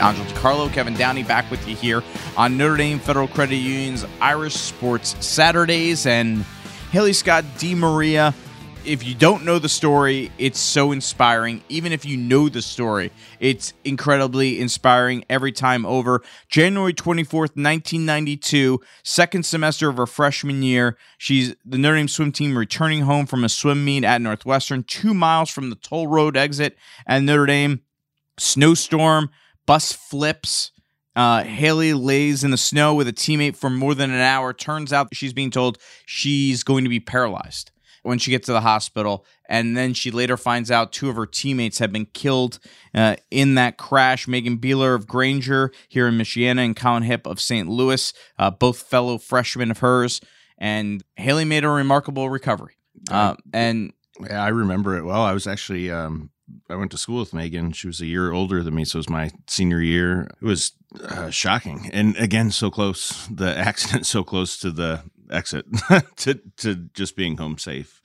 Angelo 0.00 0.26
DiCarlo, 0.28 0.72
Kevin 0.72 0.94
Downey 0.94 1.22
back 1.22 1.50
with 1.50 1.66
you 1.68 1.74
here 1.74 2.02
on 2.36 2.56
Notre 2.56 2.76
Dame 2.76 2.98
Federal 2.98 3.28
Credit 3.28 3.56
Union's 3.56 4.04
Irish 4.20 4.54
Sports 4.54 5.14
Saturdays. 5.24 6.06
And 6.06 6.44
Haley 6.90 7.12
Scott 7.12 7.44
DeMaria 7.56 8.34
if 8.88 9.04
you 9.04 9.14
don't 9.14 9.44
know 9.44 9.58
the 9.58 9.68
story, 9.68 10.32
it's 10.38 10.58
so 10.58 10.92
inspiring. 10.92 11.62
Even 11.68 11.92
if 11.92 12.06
you 12.06 12.16
know 12.16 12.48
the 12.48 12.62
story, 12.62 13.12
it's 13.38 13.74
incredibly 13.84 14.60
inspiring 14.60 15.24
every 15.28 15.52
time 15.52 15.84
over. 15.84 16.22
January 16.48 16.94
24th, 16.94 17.54
1992, 17.54 18.80
second 19.02 19.44
semester 19.44 19.90
of 19.90 19.98
her 19.98 20.06
freshman 20.06 20.62
year. 20.62 20.96
She's 21.18 21.54
the 21.66 21.76
Notre 21.76 21.96
Dame 21.96 22.08
swim 22.08 22.32
team 22.32 22.56
returning 22.56 23.02
home 23.02 23.26
from 23.26 23.44
a 23.44 23.48
swim 23.48 23.84
meet 23.84 24.04
at 24.04 24.22
Northwestern, 24.22 24.84
two 24.84 25.12
miles 25.12 25.50
from 25.50 25.68
the 25.68 25.76
toll 25.76 26.06
road 26.06 26.36
exit 26.36 26.76
at 27.06 27.22
Notre 27.22 27.46
Dame. 27.46 27.82
Snowstorm, 28.38 29.30
bus 29.68 29.92
flips. 29.92 30.72
Uh, 31.14 31.44
Haley 31.44 31.92
lays 31.92 32.42
in 32.42 32.50
the 32.50 32.56
snow 32.56 32.94
with 32.94 33.06
a 33.06 33.12
teammate 33.12 33.54
for 33.54 33.68
more 33.68 33.94
than 33.94 34.10
an 34.10 34.20
hour. 34.20 34.54
Turns 34.54 34.94
out 34.94 35.08
she's 35.12 35.34
being 35.34 35.50
told 35.50 35.76
she's 36.06 36.62
going 36.62 36.84
to 36.84 36.90
be 36.90 37.00
paralyzed 37.00 37.70
when 38.02 38.18
she 38.18 38.30
gets 38.30 38.46
to 38.46 38.52
the 38.52 38.62
hospital. 38.62 39.26
And 39.46 39.76
then 39.76 39.92
she 39.92 40.10
later 40.10 40.38
finds 40.38 40.70
out 40.70 40.92
two 40.92 41.10
of 41.10 41.16
her 41.16 41.26
teammates 41.26 41.80
have 41.80 41.92
been 41.92 42.06
killed 42.06 42.58
uh, 42.94 43.16
in 43.30 43.56
that 43.56 43.76
crash. 43.76 44.26
Megan 44.26 44.56
Beeler 44.56 44.94
of 44.94 45.06
Granger 45.06 45.70
here 45.88 46.08
in 46.08 46.16
Michiana 46.16 46.64
and 46.64 46.74
Colin 46.74 47.02
Hipp 47.02 47.26
of 47.26 47.38
St. 47.38 47.68
Louis, 47.68 48.14
uh, 48.38 48.50
both 48.50 48.78
fellow 48.78 49.18
freshmen 49.18 49.70
of 49.70 49.80
hers. 49.80 50.22
And 50.56 51.04
Haley 51.16 51.44
made 51.44 51.64
a 51.64 51.68
remarkable 51.68 52.30
recovery. 52.30 52.76
Uh, 53.10 53.34
and 53.52 53.92
yeah, 54.18 54.42
I 54.42 54.48
remember 54.48 54.96
it 54.96 55.04
well. 55.04 55.20
I 55.20 55.32
was 55.32 55.46
actually 55.46 55.90
um, 55.90 56.30
I 56.70 56.76
went 56.76 56.90
to 56.92 56.98
school 56.98 57.20
with 57.20 57.34
Megan. 57.34 57.72
She 57.72 57.86
was 57.86 58.00
a 58.00 58.06
year 58.06 58.32
older 58.32 58.62
than 58.62 58.74
me, 58.74 58.84
so 58.84 58.96
it 58.96 59.00
was 59.00 59.10
my 59.10 59.30
senior 59.46 59.80
year. 59.80 60.28
It 60.40 60.44
was 60.44 60.72
uh, 61.02 61.30
shocking, 61.30 61.90
and 61.92 62.16
again, 62.16 62.50
so 62.50 62.70
close. 62.70 63.26
The 63.28 63.56
accident 63.58 64.06
so 64.06 64.24
close 64.24 64.58
to 64.58 64.70
the 64.70 65.02
exit 65.30 65.66
to 66.16 66.40
to 66.58 66.74
just 66.94 67.16
being 67.16 67.36
home 67.36 67.58
safe. 67.58 68.00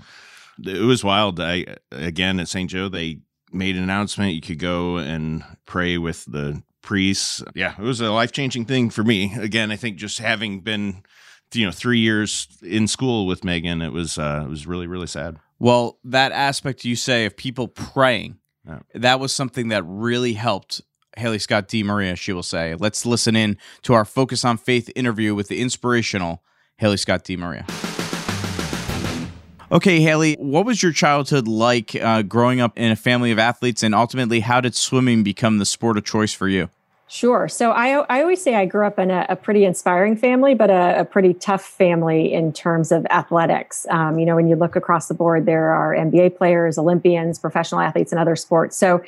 It 0.63 0.81
was 0.81 1.03
wild. 1.03 1.39
I 1.39 1.77
again 1.91 2.39
at 2.39 2.47
St. 2.47 2.69
Joe 2.69 2.89
they 2.89 3.19
made 3.51 3.75
an 3.75 3.83
announcement 3.83 4.33
you 4.33 4.41
could 4.41 4.59
go 4.59 4.97
and 4.97 5.43
pray 5.65 5.97
with 5.97 6.25
the 6.25 6.63
priests. 6.81 7.43
Yeah, 7.55 7.73
it 7.77 7.83
was 7.83 8.01
a 8.01 8.11
life 8.11 8.31
changing 8.31 8.65
thing 8.65 8.89
for 8.89 9.03
me. 9.03 9.33
Again, 9.35 9.71
I 9.71 9.75
think 9.75 9.97
just 9.97 10.19
having 10.19 10.61
been 10.61 11.03
you 11.53 11.65
know 11.65 11.71
three 11.71 11.99
years 11.99 12.47
in 12.61 12.87
school 12.87 13.25
with 13.25 13.43
Megan, 13.43 13.81
it 13.81 13.91
was 13.91 14.17
uh, 14.17 14.43
it 14.45 14.49
was 14.49 14.67
really 14.67 14.87
really 14.87 15.07
sad. 15.07 15.37
Well, 15.59 15.97
that 16.03 16.31
aspect 16.31 16.83
you 16.83 16.95
say 16.95 17.25
of 17.25 17.37
people 17.37 17.67
praying, 17.67 18.37
yeah. 18.67 18.79
that 18.93 19.19
was 19.19 19.33
something 19.33 19.69
that 19.69 19.83
really 19.85 20.33
helped 20.33 20.81
Haley 21.17 21.39
Scott 21.39 21.67
DeMaria, 21.67 22.17
she 22.17 22.33
will 22.33 22.43
say. 22.43 22.75
Let's 22.75 23.05
listen 23.05 23.35
in 23.35 23.57
to 23.83 23.93
our 23.93 24.05
Focus 24.05 24.43
on 24.43 24.57
Faith 24.57 24.89
interview 24.95 25.35
with 25.35 25.47
the 25.47 25.61
inspirational 25.61 26.43
Haley 26.77 26.97
Scott 26.97 27.23
DeMaria. 27.23 27.69
Okay, 29.71 30.01
Haley, 30.01 30.35
what 30.35 30.65
was 30.65 30.83
your 30.83 30.91
childhood 30.91 31.47
like 31.47 31.95
uh, 31.95 32.21
growing 32.21 32.61
up 32.61 32.77
in 32.77 32.91
a 32.91 32.95
family 32.95 33.31
of 33.31 33.39
athletes, 33.39 33.81
and 33.81 33.95
ultimately, 33.95 34.41
how 34.41 34.61
did 34.61 34.75
swimming 34.75 35.23
become 35.23 35.57
the 35.57 35.65
sport 35.65 35.97
of 35.97 36.03
choice 36.03 36.33
for 36.33 36.47
you? 36.47 36.69
Sure. 37.13 37.47
So 37.47 37.69
I, 37.69 38.03
I 38.09 38.21
always 38.21 38.41
say 38.41 38.55
I 38.55 38.65
grew 38.65 38.87
up 38.87 38.97
in 38.97 39.11
a, 39.11 39.27
a 39.29 39.35
pretty 39.35 39.65
inspiring 39.65 40.17
family, 40.17 40.55
but 40.55 40.71
a, 40.71 41.01
a, 41.01 41.05
pretty 41.05 41.35
tough 41.35 41.63
family 41.63 42.33
in 42.33 42.51
terms 42.51 42.91
of 42.91 43.05
athletics. 43.11 43.85
Um, 43.91 44.17
you 44.17 44.25
know, 44.25 44.35
when 44.35 44.47
you 44.47 44.55
look 44.55 44.75
across 44.75 45.09
the 45.09 45.13
board, 45.13 45.45
there 45.45 45.69
are 45.69 45.93
NBA 45.93 46.35
players, 46.35 46.79
Olympians, 46.79 47.37
professional 47.37 47.81
athletes, 47.81 48.11
and 48.11 48.19
other 48.19 48.35
sports. 48.35 48.75
So 48.75 49.03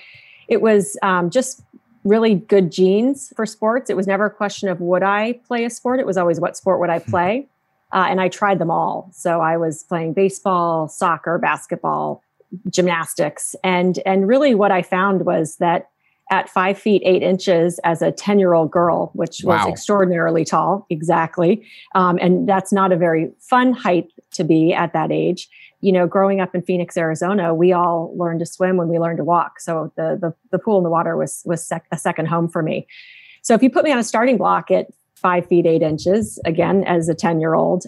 it 0.47 0.61
was 0.61 0.99
um, 1.01 1.31
just 1.31 1.63
really 2.03 2.35
good 2.35 2.71
genes 2.71 3.33
for 3.35 3.47
sports. 3.47 3.89
It 3.89 3.97
was 3.97 4.05
never 4.05 4.27
a 4.27 4.29
question 4.29 4.69
of 4.69 4.79
would 4.81 5.01
I 5.01 5.39
play 5.47 5.65
a 5.65 5.71
sport. 5.71 5.99
It 5.99 6.05
was 6.05 6.15
always 6.15 6.39
what 6.39 6.55
sport 6.55 6.79
would 6.81 6.91
I 6.91 6.99
hmm. 6.99 7.09
play. 7.09 7.47
Uh, 7.91 8.05
and 8.07 8.21
I 8.21 8.29
tried 8.29 8.59
them 8.59 8.69
all. 8.69 9.09
So 9.13 9.41
I 9.41 9.57
was 9.57 9.81
playing 9.81 10.13
baseball, 10.13 10.87
soccer, 10.89 11.39
basketball, 11.39 12.21
gymnastics, 12.69 13.55
and 13.63 13.97
and 14.05 14.27
really 14.27 14.53
what 14.53 14.71
I 14.71 14.83
found 14.83 15.25
was 15.25 15.55
that 15.55 15.89
at 16.31 16.49
five 16.49 16.77
feet 16.77 17.01
eight 17.05 17.21
inches 17.21 17.79
as 17.83 18.01
a 18.01 18.11
10 18.11 18.39
year 18.39 18.53
old 18.53 18.71
girl, 18.71 19.11
which 19.13 19.41
was 19.43 19.65
extraordinarily 19.67 20.43
tall, 20.43 20.85
exactly. 20.89 21.65
Um, 21.93 22.17
and 22.21 22.49
that's 22.49 22.73
not 22.73 22.91
a 22.91 22.97
very 22.97 23.31
fun 23.39 23.73
height 23.73 24.11
to 24.31 24.43
be 24.43 24.73
at 24.73 24.93
that 24.93 25.11
age. 25.11 25.47
You 25.81 25.91
know, 25.91 26.07
growing 26.07 26.41
up 26.41 26.55
in 26.55 26.63
Phoenix, 26.63 26.97
Arizona, 26.97 27.53
we 27.53 27.71
all 27.71 28.11
learned 28.17 28.39
to 28.39 28.45
swim 28.45 28.77
when 28.77 28.87
we 28.87 28.97
learned 28.97 29.17
to 29.17 29.23
walk. 29.23 29.59
So 29.59 29.91
the 29.95 30.17
the, 30.19 30.33
the 30.51 30.59
pool 30.59 30.77
and 30.77 30.85
the 30.85 30.89
water 30.89 31.15
was 31.15 31.43
was 31.45 31.65
sec- 31.65 31.87
a 31.91 31.97
second 31.97 32.27
home 32.27 32.49
for 32.49 32.63
me. 32.63 32.87
So 33.43 33.53
if 33.53 33.61
you 33.61 33.69
put 33.69 33.83
me 33.83 33.91
on 33.91 33.99
a 33.99 34.03
starting 34.03 34.37
block 34.37 34.71
at 34.71 34.87
five 35.15 35.45
feet 35.47 35.67
eight 35.67 35.83
inches, 35.83 36.39
again 36.43 36.83
as 36.85 37.07
a 37.07 37.13
10 37.13 37.39
year 37.39 37.53
old, 37.53 37.85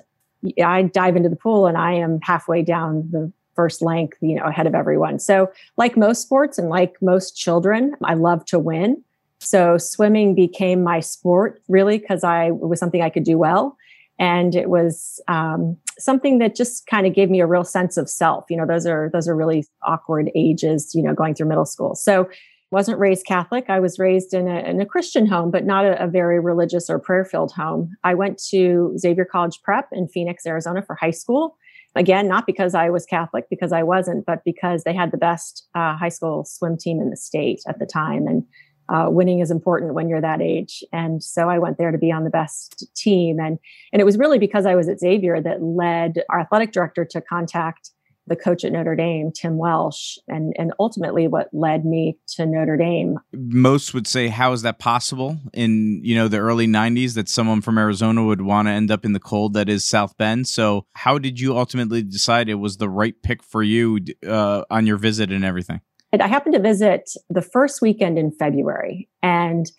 I 0.63 0.83
dive 0.83 1.15
into 1.15 1.29
the 1.29 1.35
pool 1.35 1.65
and 1.65 1.77
I 1.77 1.93
am 1.93 2.19
halfway 2.21 2.61
down 2.61 3.09
the 3.11 3.31
first 3.57 3.81
length, 3.81 4.17
you 4.21 4.35
know, 4.35 4.43
ahead 4.43 4.67
of 4.67 4.75
everyone. 4.75 5.19
So, 5.19 5.51
like 5.75 5.97
most 5.97 6.21
sports 6.21 6.57
and 6.57 6.69
like 6.69 6.95
most 7.01 7.35
children, 7.35 7.95
I 8.03 8.13
love 8.13 8.45
to 8.45 8.59
win. 8.59 9.03
So, 9.39 9.77
swimming 9.77 10.33
became 10.35 10.83
my 10.83 11.01
sport 11.01 11.61
really 11.67 11.97
because 11.97 12.23
I 12.23 12.51
was 12.51 12.79
something 12.79 13.01
I 13.01 13.09
could 13.09 13.25
do 13.25 13.37
well, 13.37 13.75
and 14.17 14.55
it 14.55 14.69
was 14.69 15.19
um, 15.27 15.75
something 15.99 16.37
that 16.37 16.55
just 16.55 16.87
kind 16.87 17.05
of 17.05 17.13
gave 17.13 17.29
me 17.29 17.41
a 17.41 17.47
real 17.47 17.65
sense 17.65 17.97
of 17.97 18.09
self. 18.09 18.45
You 18.49 18.57
know, 18.57 18.65
those 18.65 18.85
are 18.85 19.09
those 19.11 19.27
are 19.27 19.35
really 19.35 19.65
awkward 19.83 20.31
ages, 20.35 20.93
you 20.95 21.03
know, 21.03 21.13
going 21.13 21.33
through 21.35 21.49
middle 21.49 21.65
school. 21.65 21.95
So, 21.95 22.29
wasn't 22.71 22.99
raised 22.99 23.25
Catholic. 23.25 23.69
I 23.69 23.79
was 23.79 23.97
raised 23.97 24.33
in 24.33 24.47
a, 24.47 24.59
in 24.59 24.81
a 24.81 24.85
Christian 24.85 25.25
home, 25.25 25.51
but 25.51 25.65
not 25.65 25.85
a, 25.85 26.03
a 26.03 26.07
very 26.07 26.39
religious 26.39 26.89
or 26.89 26.99
prayer 26.99 27.23
filled 27.23 27.53
home. 27.53 27.95
I 28.03 28.13
went 28.13 28.41
to 28.49 28.93
Xavier 28.97 29.25
College 29.25 29.61
Prep 29.63 29.87
in 29.91 30.07
Phoenix, 30.07 30.45
Arizona 30.45 30.81
for 30.81 30.95
high 30.95 31.11
school. 31.11 31.57
Again, 31.97 32.27
not 32.27 32.45
because 32.45 32.75
I 32.75 32.89
was 32.89 33.05
Catholic, 33.05 33.49
because 33.49 33.71
I 33.71 33.83
wasn't, 33.83 34.25
but 34.25 34.43
because 34.45 34.83
they 34.83 34.93
had 34.93 35.11
the 35.11 35.17
best 35.17 35.67
uh, 35.75 35.95
high 35.97 36.09
school 36.09 36.45
swim 36.45 36.77
team 36.77 37.01
in 37.01 37.09
the 37.09 37.17
state 37.17 37.61
at 37.67 37.79
the 37.79 37.85
time. 37.85 38.27
And 38.27 38.43
uh, 38.89 39.09
winning 39.09 39.39
is 39.39 39.51
important 39.51 39.93
when 39.93 40.07
you're 40.07 40.21
that 40.21 40.41
age. 40.41 40.83
And 40.93 41.21
so 41.21 41.49
I 41.49 41.59
went 41.59 41.77
there 41.77 41.91
to 41.91 41.97
be 41.97 42.11
on 42.11 42.23
the 42.23 42.29
best 42.29 42.85
team. 42.95 43.39
And, 43.39 43.59
and 43.91 44.01
it 44.01 44.05
was 44.05 44.17
really 44.17 44.39
because 44.39 44.65
I 44.65 44.75
was 44.75 44.87
at 44.87 44.99
Xavier 44.99 45.41
that 45.41 45.61
led 45.61 46.23
our 46.29 46.39
athletic 46.39 46.71
director 46.71 47.03
to 47.05 47.21
contact 47.21 47.91
the 48.27 48.35
coach 48.35 48.63
at 48.63 48.71
Notre 48.71 48.95
Dame, 48.95 49.31
Tim 49.31 49.57
Welsh, 49.57 50.17
and 50.27 50.53
and 50.57 50.73
ultimately 50.79 51.27
what 51.27 51.49
led 51.53 51.85
me 51.85 52.17
to 52.35 52.45
Notre 52.45 52.77
Dame. 52.77 53.19
Most 53.33 53.93
would 53.93 54.07
say, 54.07 54.27
how 54.27 54.51
is 54.53 54.61
that 54.61 54.79
possible 54.79 55.37
in 55.53 56.01
you 56.03 56.15
know 56.15 56.27
the 56.27 56.37
early 56.37 56.67
'90s 56.67 57.15
that 57.15 57.29
someone 57.29 57.61
from 57.61 57.77
Arizona 57.77 58.23
would 58.23 58.41
want 58.41 58.67
to 58.67 58.71
end 58.71 58.91
up 58.91 59.05
in 59.05 59.13
the 59.13 59.19
cold 59.19 59.53
that 59.53 59.69
is 59.69 59.87
South 59.87 60.17
Bend? 60.17 60.47
So, 60.47 60.85
how 60.93 61.17
did 61.17 61.39
you 61.39 61.57
ultimately 61.57 62.03
decide 62.03 62.49
it 62.49 62.55
was 62.55 62.77
the 62.77 62.89
right 62.89 63.15
pick 63.23 63.43
for 63.43 63.63
you 63.63 63.99
uh, 64.27 64.63
on 64.69 64.85
your 64.85 64.97
visit 64.97 65.31
and 65.31 65.43
everything? 65.45 65.81
I 66.19 66.27
happened 66.27 66.55
to 66.55 66.61
visit 66.61 67.11
the 67.29 67.43
first 67.43 67.81
weekend 67.81 68.17
in 68.17 68.31
February, 68.31 69.07
and 69.21 69.69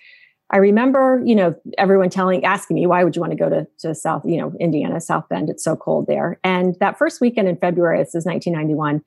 I 0.51 0.57
remember, 0.59 1.23
you 1.25 1.35
know, 1.35 1.55
everyone 1.77 2.09
telling, 2.09 2.45
asking 2.45 2.77
me, 2.77 2.87
why 2.87 3.05
would 3.05 3.15
you 3.15 3.21
want 3.21 3.33
to 3.33 3.39
go 3.39 3.51
to, 3.51 3.67
to 3.81 3.95
South, 3.95 4.23
you 4.25 4.39
know, 4.39 4.53
Indiana, 4.59 5.01
South 5.01 5.29
Bend? 5.29 5.51
It's 5.51 5.63
so 5.63 5.77
cold 5.77 6.07
there. 6.07 6.41
And 6.43 6.75
that 6.81 6.97
first 6.97 7.21
weekend 7.21 7.49
in 7.49 7.57
February, 7.57 7.99
this 7.99 8.15
is 8.15 8.25
1991, 8.25 9.03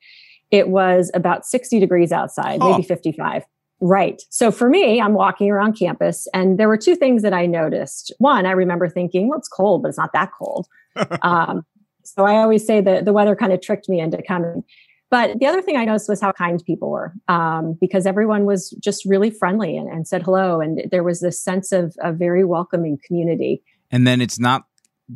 it 0.52 0.68
was 0.68 1.10
about 1.14 1.44
60 1.44 1.80
degrees 1.80 2.12
outside, 2.12 2.58
oh. 2.60 2.70
maybe 2.70 2.82
55. 2.84 3.44
Right. 3.80 4.22
So 4.30 4.52
for 4.52 4.68
me, 4.68 5.00
I'm 5.00 5.14
walking 5.14 5.50
around 5.50 5.76
campus 5.76 6.28
and 6.32 6.56
there 6.58 6.68
were 6.68 6.76
two 6.76 6.94
things 6.94 7.22
that 7.22 7.32
I 7.32 7.46
noticed. 7.46 8.12
One, 8.18 8.46
I 8.46 8.52
remember 8.52 8.88
thinking, 8.88 9.28
well, 9.28 9.40
it's 9.40 9.48
cold, 9.48 9.82
but 9.82 9.88
it's 9.88 9.98
not 9.98 10.12
that 10.12 10.30
cold. 10.38 10.68
um, 11.22 11.66
so 12.04 12.24
I 12.24 12.36
always 12.36 12.64
say 12.64 12.80
that 12.80 13.04
the 13.04 13.12
weather 13.12 13.34
kind 13.34 13.52
of 13.52 13.60
tricked 13.60 13.88
me 13.88 13.98
into 13.98 14.22
coming. 14.22 14.62
But 15.12 15.40
the 15.40 15.46
other 15.46 15.60
thing 15.60 15.76
I 15.76 15.84
noticed 15.84 16.08
was 16.08 16.22
how 16.22 16.32
kind 16.32 16.64
people 16.64 16.90
were 16.90 17.12
um, 17.28 17.76
because 17.78 18.06
everyone 18.06 18.46
was 18.46 18.70
just 18.82 19.04
really 19.04 19.30
friendly 19.30 19.76
and, 19.76 19.86
and, 19.86 20.08
said 20.08 20.22
hello. 20.22 20.62
And 20.62 20.84
there 20.90 21.04
was 21.04 21.20
this 21.20 21.38
sense 21.38 21.70
of 21.70 21.94
a 22.00 22.14
very 22.14 22.46
welcoming 22.46 22.96
community. 23.06 23.62
And 23.90 24.06
then 24.06 24.22
it's 24.22 24.38
not 24.38 24.64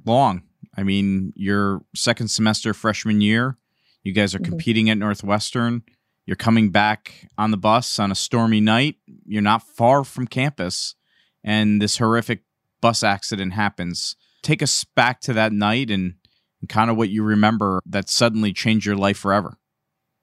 long. 0.05 0.43
I 0.77 0.83
mean, 0.83 1.33
your 1.35 1.81
second 1.95 2.29
semester 2.29 2.75
freshman 2.75 3.23
year, 3.23 3.57
you 4.03 4.13
guys 4.13 4.35
are 4.35 4.39
mm-hmm. 4.39 4.51
competing 4.51 4.91
at 4.91 4.99
Northwestern. 4.99 5.83
You're 6.27 6.37
coming 6.37 6.71
back 6.71 7.27
on 7.39 7.51
the 7.51 7.57
bus 7.57 7.99
on 7.99 8.13
a 8.13 8.15
stormy 8.15 8.61
night. 8.61 8.97
You're 9.25 9.41
not 9.41 9.63
far 9.63 10.05
from 10.05 10.27
campus, 10.27 10.95
and 11.43 11.81
this 11.81 11.97
horrific 11.97 12.43
bus 12.83 13.03
accident 13.03 13.55
happens. 13.55 14.15
Take 14.43 14.63
us 14.63 14.85
back 14.85 15.23
to 15.23 15.33
that 15.33 15.55
night 15.55 15.91
and, 15.91 16.17
and 16.61 16.69
kind 16.69 16.91
of 16.91 16.99
what 16.99 17.09
you 17.09 17.23
remember 17.23 17.81
that 17.87 18.11
suddenly 18.11 18.53
changed 18.53 18.85
your 18.85 18.97
life 18.97 19.17
forever 19.17 19.57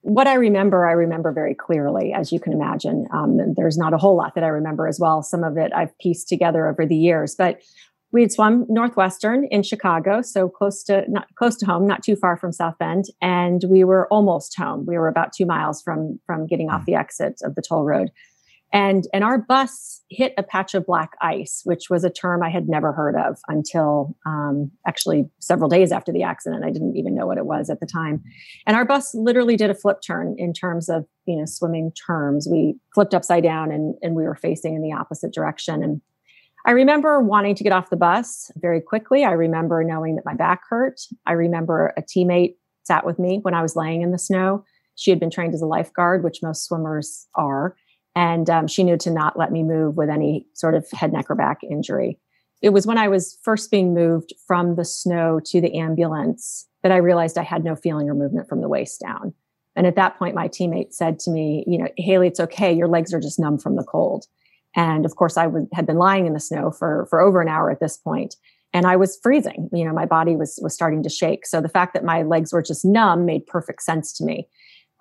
what 0.03 0.27
I 0.27 0.33
remember, 0.33 0.85
I 0.85 0.91
remember 0.91 1.31
very 1.31 1.55
clearly, 1.55 2.13
as 2.13 2.31
you 2.31 2.39
can 2.39 2.51
imagine. 2.51 3.07
Um, 3.13 3.39
there's 3.55 3.77
not 3.77 3.94
a 3.94 3.97
whole 3.97 4.17
lot 4.17 4.35
that 4.35 4.44
I 4.44 4.47
remember 4.47 4.85
as 4.85 5.00
well. 5.00 5.23
Some 5.23 5.45
of 5.45 5.57
it 5.57 5.71
I've 5.73 5.97
pieced 5.97 6.27
together 6.27 6.67
over 6.67 6.85
the 6.85 6.95
years, 6.95 7.35
but 7.35 7.61
we 8.11 8.21
had 8.21 8.31
swum 8.31 8.65
Northwestern 8.69 9.45
in 9.45 9.63
Chicago, 9.63 10.21
so 10.21 10.50
close 10.50 10.83
to 10.83 11.05
not 11.07 11.27
close 11.35 11.55
to 11.57 11.65
home, 11.65 11.88
not 11.88 12.03
too 12.03 12.17
far 12.17 12.38
from 12.38 12.51
South 12.51 12.77
Bend, 12.77 13.05
and 13.21 13.63
we 13.69 13.85
were 13.85 14.07
almost 14.09 14.55
home. 14.57 14.85
We 14.85 14.97
were 14.97 15.07
about 15.07 15.31
two 15.33 15.45
miles 15.45 15.81
from 15.81 16.19
from 16.25 16.47
getting 16.47 16.69
off 16.69 16.81
hmm. 16.81 16.91
the 16.91 16.95
exit 16.95 17.39
of 17.44 17.55
the 17.55 17.63
toll 17.67 17.85
road. 17.85 18.11
And, 18.74 19.08
and 19.14 19.24
our 19.24 19.38
bus 19.38 20.02
hit 20.10 20.34
a 20.36 20.44
patch 20.44 20.74
of 20.74 20.88
black 20.88 21.12
ice, 21.22 21.62
which 21.64 21.92
was 21.92 22.04
a 22.04 22.10
term 22.10 22.42
I 22.42 22.50
had 22.50 22.68
never 22.68 22.92
heard 22.92 23.16
of 23.16 23.38
until 23.48 24.18
um, 24.25 24.72
actually 24.88 25.30
several 25.40 25.70
days 25.70 25.92
after 25.92 26.12
the 26.12 26.24
accident. 26.24 26.66
I 26.66 26.72
didn't 26.72 26.98
even 26.98 27.14
know 27.14 27.28
what 27.28 27.38
it 27.38 27.46
was 27.46 27.70
at 27.70 27.80
the 27.80 27.86
time. 27.86 28.24
And 28.66 28.75
our 28.75 28.84
bus 28.84 29.14
literally 29.14 29.56
did 29.56 29.70
a 29.70 29.75
flip 29.75 30.00
turn 30.06 30.36
in 30.40 30.54
terms 30.54 30.90
of 30.90 31.06
you 31.28 31.38
know 31.38 31.46
swimming 31.46 31.92
terms. 31.92 32.48
We 32.50 32.75
flipped 32.96 33.14
upside 33.14 33.44
down 33.44 33.72
and, 33.72 33.96
and 34.02 34.16
we 34.16 34.24
were 34.24 34.36
facing 34.36 34.75
in 34.75 34.81
the 34.81 34.94
opposite 34.94 35.34
direction. 35.34 35.84
And 35.84 36.02
I 36.66 36.72
remember 36.72 37.22
wanting 37.22 37.56
to 37.56 37.64
get 37.64 37.74
off 37.74 37.92
the 37.92 37.98
bus 37.98 38.50
very 38.56 38.81
quickly. 38.81 39.24
I 39.24 39.31
remember 39.31 39.84
knowing 39.84 40.16
that 40.16 40.25
my 40.25 40.34
back 40.34 40.62
hurt. 40.68 41.02
I 41.28 41.34
remember 41.34 41.94
a 41.96 42.02
teammate 42.02 42.56
sat 42.84 43.06
with 43.06 43.20
me 43.20 43.40
when 43.42 43.54
I 43.54 43.62
was 43.62 43.75
laying 43.75 44.02
in 44.02 44.12
the 44.12 44.20
snow. 44.20 44.64
She 44.96 45.10
had 45.10 45.20
been 45.20 45.31
trained 45.31 45.54
as 45.54 45.62
a 45.62 45.68
lifeguard, 45.68 46.24
which 46.24 46.44
most 46.44 46.66
swimmers 46.66 47.28
are 47.36 47.75
and 48.15 48.50
um, 48.50 48.68
she 48.68 48.83
knew 48.83 48.98
to 48.98 49.12
not 49.12 49.38
let 49.38 49.51
me 49.51 49.63
move 49.63 49.98
with 49.98 50.10
any 50.10 50.45
sort 50.54 50.75
of 50.75 50.89
head, 50.92 51.13
neck, 51.13 51.30
or 51.30 51.36
back 51.36 51.60
injury. 51.63 52.19
It 52.62 52.69
was 52.69 52.88
when 52.88 52.98
I 52.98 53.07
was 53.07 53.38
first 53.44 53.71
being 53.71 53.94
moved 53.94 54.33
from 54.48 54.75
the 54.75 54.86
snow 54.86 55.39
to 55.45 55.60
the 55.60 55.77
ambulance 55.77 56.68
that 56.81 56.92
I 56.92 56.98
realized 56.98 57.38
I 57.38 57.44
had 57.44 57.63
no 57.63 57.75
feeling 57.75 58.10
or 58.10 58.13
movement 58.13 58.48
from 58.48 58.62
the 58.62 58.69
waist 58.69 59.01
down. 59.01 59.33
And 59.75 59.88
at 59.88 59.95
that 59.95 60.19
point, 60.19 60.36
my 60.36 60.48
teammate 60.48 60.94
said 60.94 61.19
to 61.19 61.31
me, 61.31 61.63
You 61.65 61.80
know, 61.80 61.88
Haley, 61.98 62.27
it's 62.27 62.39
okay. 62.39 62.71
Your 62.71 62.88
legs 62.88 63.13
are 63.13 63.19
just 63.19 63.39
numb 63.39 63.57
from 63.57 63.75
the 63.75 63.83
cold. 63.83 64.25
And 64.75 65.06
of 65.06 65.15
course, 65.15 65.38
I 65.38 65.45
w- 65.45 65.68
had 65.74 65.86
been 65.86 65.98
lying 65.98 66.25
in 66.25 66.33
the 66.33 66.39
snow 66.39 66.71
for, 66.71 67.07
for 67.10 67.21
over 67.21 67.42
an 67.42 67.48
hour 67.48 67.71
at 67.71 67.80
this 67.80 67.98
point, 67.98 68.36
and 68.74 68.86
I 68.86 68.95
was 68.95 69.19
freezing. 69.21 69.69
You 69.71 69.86
know, 69.86 69.94
my 69.94 70.06
body 70.06 70.36
was 70.36 70.60
was 70.62 70.74
starting 70.74 71.04
to 71.04 71.10
shake. 71.10 71.45
So 71.45 71.62
the 71.62 71.69
fact 71.69 71.94
that 71.94 72.04
my 72.04 72.24
legs 72.24 72.51
were 72.51 72.62
just 72.62 72.83
numb 72.83 73.25
made 73.25 73.45
perfect 73.45 73.83
sense 73.83 74.13
to 74.13 74.25
me. 74.25 74.48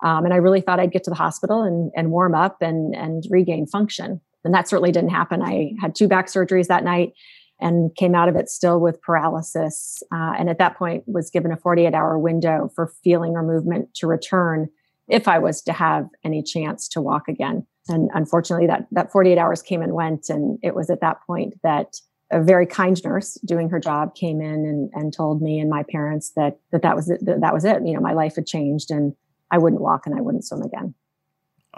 Um, 0.03 0.25
and 0.25 0.33
I 0.33 0.37
really 0.37 0.61
thought 0.61 0.79
I'd 0.79 0.91
get 0.91 1.03
to 1.05 1.09
the 1.09 1.15
hospital 1.15 1.63
and, 1.63 1.91
and 1.95 2.11
warm 2.11 2.35
up 2.35 2.61
and, 2.61 2.93
and 2.93 3.23
regain 3.29 3.65
function. 3.65 4.19
And 4.43 4.53
that 4.53 4.67
certainly 4.67 4.91
didn't 4.91 5.11
happen. 5.11 5.41
I 5.41 5.73
had 5.79 5.95
two 5.95 6.07
back 6.07 6.27
surgeries 6.27 6.67
that 6.67 6.83
night 6.83 7.13
and 7.59 7.95
came 7.95 8.13
out 8.13 8.27
of 8.27 8.35
it 8.35 8.49
still 8.49 8.79
with 8.79 9.01
paralysis. 9.01 10.03
Uh, 10.11 10.33
and 10.37 10.49
at 10.49 10.57
that 10.57 10.77
point 10.77 11.03
was 11.07 11.29
given 11.29 11.51
a 11.51 11.57
48 11.57 11.93
hour 11.93 12.19
window 12.19 12.69
for 12.75 12.93
feeling 13.03 13.35
or 13.35 13.43
movement 13.43 13.93
to 13.95 14.07
return 14.07 14.67
if 15.07 15.27
I 15.27 15.39
was 15.39 15.61
to 15.63 15.73
have 15.73 16.09
any 16.23 16.43
chance 16.43 16.87
to 16.89 17.01
walk 17.01 17.27
again. 17.27 17.65
And 17.87 18.09
unfortunately, 18.13 18.67
that, 18.67 18.87
that 18.91 19.11
48 19.11 19.37
hours 19.37 19.61
came 19.61 19.81
and 19.81 19.93
went. 19.93 20.29
And 20.29 20.57
it 20.61 20.75
was 20.75 20.89
at 20.89 21.01
that 21.01 21.17
point 21.25 21.53
that 21.63 21.95
a 22.31 22.41
very 22.41 22.65
kind 22.65 23.01
nurse 23.03 23.35
doing 23.45 23.69
her 23.69 23.79
job 23.79 24.15
came 24.15 24.41
in 24.41 24.65
and, 24.65 24.89
and 24.93 25.13
told 25.13 25.41
me 25.41 25.59
and 25.59 25.69
my 25.69 25.83
parents 25.83 26.31
that, 26.35 26.59
that 26.71 26.81
that 26.81 26.95
was 26.95 27.09
it, 27.09 27.23
that, 27.25 27.41
that 27.41 27.53
was 27.53 27.63
it. 27.63 27.85
You 27.85 27.93
know, 27.93 27.99
my 27.99 28.13
life 28.13 28.35
had 28.35 28.47
changed 28.47 28.91
and 28.91 29.13
I 29.53 29.59
wouldn't 29.59 29.83
walk 29.83 30.07
and 30.07 30.15
I 30.17 30.21
wouldn't 30.21 30.43
swim 30.43 30.63
again. 30.63 30.95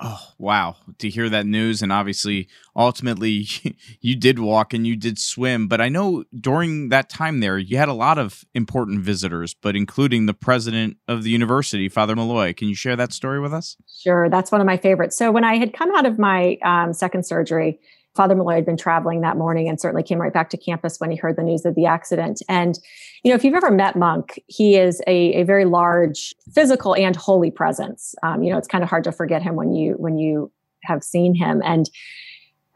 Oh, 0.02 0.20
wow. 0.38 0.78
To 1.00 1.10
hear 1.10 1.30
that 1.30 1.46
news. 1.46 1.82
And 1.82 1.92
obviously, 1.92 2.48
ultimately, 2.74 3.48
you 4.00 4.16
did 4.16 4.40
walk 4.40 4.74
and 4.74 4.88
you 4.88 4.96
did 4.96 5.20
swim. 5.20 5.68
But 5.68 5.82
I 5.82 5.90
know 5.90 6.24
during 6.34 6.88
that 6.90 7.10
time 7.10 7.42
there, 7.42 7.58
you 7.58 7.78
had 7.78 7.90
a 7.90 7.94
lot 7.94 8.18
of 8.18 8.46
important 8.54 9.02
visitors, 9.02 9.54
but 9.54 9.76
including 9.76 10.26
the 10.26 10.34
president 10.34 10.98
of 11.10 11.24
the 11.24 11.32
university, 11.32 11.90
Father 11.90 12.16
Malloy. 12.16 12.54
Can 12.54 12.70
you 12.70 12.76
share 12.76 12.96
that 12.96 13.12
story 13.12 13.42
with 13.42 13.54
us? 13.54 13.76
Sure. 14.02 14.30
That's 14.30 14.54
one 14.54 14.62
of 14.62 14.68
my 14.68 14.78
favorites. 14.78 15.18
So, 15.18 15.32
when 15.32 15.44
I 15.44 15.58
had 15.58 15.74
come 15.74 15.94
out 15.96 16.06
of 16.06 16.18
my 16.18 16.58
um, 16.64 16.94
second 16.94 17.26
surgery, 17.26 17.80
Father 18.16 18.36
Malloy 18.36 18.56
had 18.56 18.66
been 18.66 18.78
traveling 18.78 19.22
that 19.22 19.38
morning 19.38 19.68
and 19.68 19.80
certainly 19.80 20.04
came 20.04 20.20
right 20.20 20.34
back 20.34 20.50
to 20.52 20.58
campus 20.58 21.00
when 21.00 21.12
he 21.12 21.18
heard 21.18 21.36
the 21.36 21.44
news 21.44 21.66
of 21.66 21.76
the 21.76 21.86
accident. 21.86 22.42
And, 22.48 22.80
you 23.24 23.30
know, 23.30 23.36
if 23.36 23.44
you've 23.44 23.56
ever 23.56 23.72
met 23.72 23.96
Monk, 23.96 24.42
he 24.48 24.78
is 24.78 25.02
a, 25.08 25.34
a 25.34 25.44
very 25.44 25.66
large 25.66 26.34
physical 26.54 26.96
and 26.96 27.16
holy 27.16 27.52
presence. 27.52 28.16
Um, 28.24 28.42
you 28.42 28.52
know, 28.52 28.58
it's 28.58 28.68
kind 28.68 28.84
of 28.84 28.90
hard 28.90 29.04
to 29.04 29.12
forget 29.12 29.42
him 29.42 29.56
when 29.56 29.74
you 29.74 29.94
when 29.94 30.18
you 30.18 30.52
have 30.84 31.04
seen 31.04 31.36
him. 31.36 31.62
And 31.66 31.90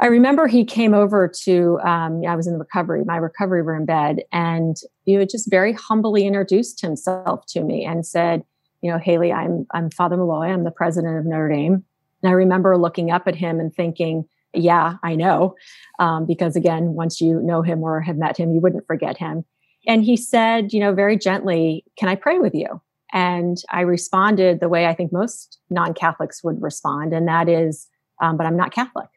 I 0.02 0.08
remember 0.08 0.48
he 0.48 0.64
came 0.64 0.94
over 0.94 1.28
to 1.44 1.80
um, 1.82 2.22
I 2.28 2.36
was 2.36 2.48
in 2.48 2.54
the 2.54 2.60
recovery, 2.60 3.04
my 3.06 3.18
recovery 3.18 3.62
room 3.62 3.86
bed, 3.86 4.24
and 4.32 4.78
you 5.06 5.18
know, 5.18 5.26
just 5.26 5.50
very 5.50 5.74
humbly 5.74 6.26
introduced 6.26 6.82
himself 6.82 7.46
to 7.50 7.62
me 7.62 7.86
and 7.86 8.06
said, 8.06 8.44
you 8.82 8.92
know, 8.92 8.98
Haley, 8.98 9.32
I'm 9.32 9.68
I'm 9.72 9.90
Father 9.92 10.18
Malloy, 10.18 10.48
I'm 10.48 10.64
the 10.64 10.72
president 10.72 11.18
of 11.18 11.26
Notre 11.26 11.50
Dame. 11.50 11.84
And 12.22 12.30
I 12.30 12.34
remember 12.34 12.78
looking 12.78 13.12
up 13.12 13.28
at 13.28 13.36
him 13.36 13.60
and 13.60 13.74
thinking, 13.74 14.26
yeah, 14.54 14.96
I 15.04 15.16
know. 15.16 15.56
Um, 16.00 16.26
because 16.26 16.56
again, 16.56 16.94
once 16.94 17.22
you 17.22 17.40
know 17.42 17.62
him 17.62 17.84
or 17.84 18.02
have 18.02 18.18
met 18.18 18.38
him, 18.38 18.54
you 18.54 18.62
wouldn't 18.62 18.88
forget 18.88 19.18
him. 19.18 19.46
And 19.88 20.04
he 20.04 20.18
said, 20.18 20.74
you 20.74 20.80
know, 20.80 20.94
very 20.94 21.18
gently, 21.18 21.84
Can 21.98 22.10
I 22.10 22.16
pray 22.16 22.40
with 22.40 22.54
you? 22.54 22.82
And 23.12 23.58
I 23.72 23.82
responded 23.82 24.60
the 24.60 24.70
way 24.70 24.86
I 24.86 24.94
think 24.94 25.12
most 25.12 25.60
non 25.70 25.94
Catholics 25.94 26.44
would 26.44 26.62
respond, 26.62 27.14
and 27.14 27.28
that 27.28 27.48
is, 27.50 27.88
um, 28.22 28.38
But 28.38 28.46
I'm 28.46 28.58
not 28.58 28.74
Catholic. 28.74 29.10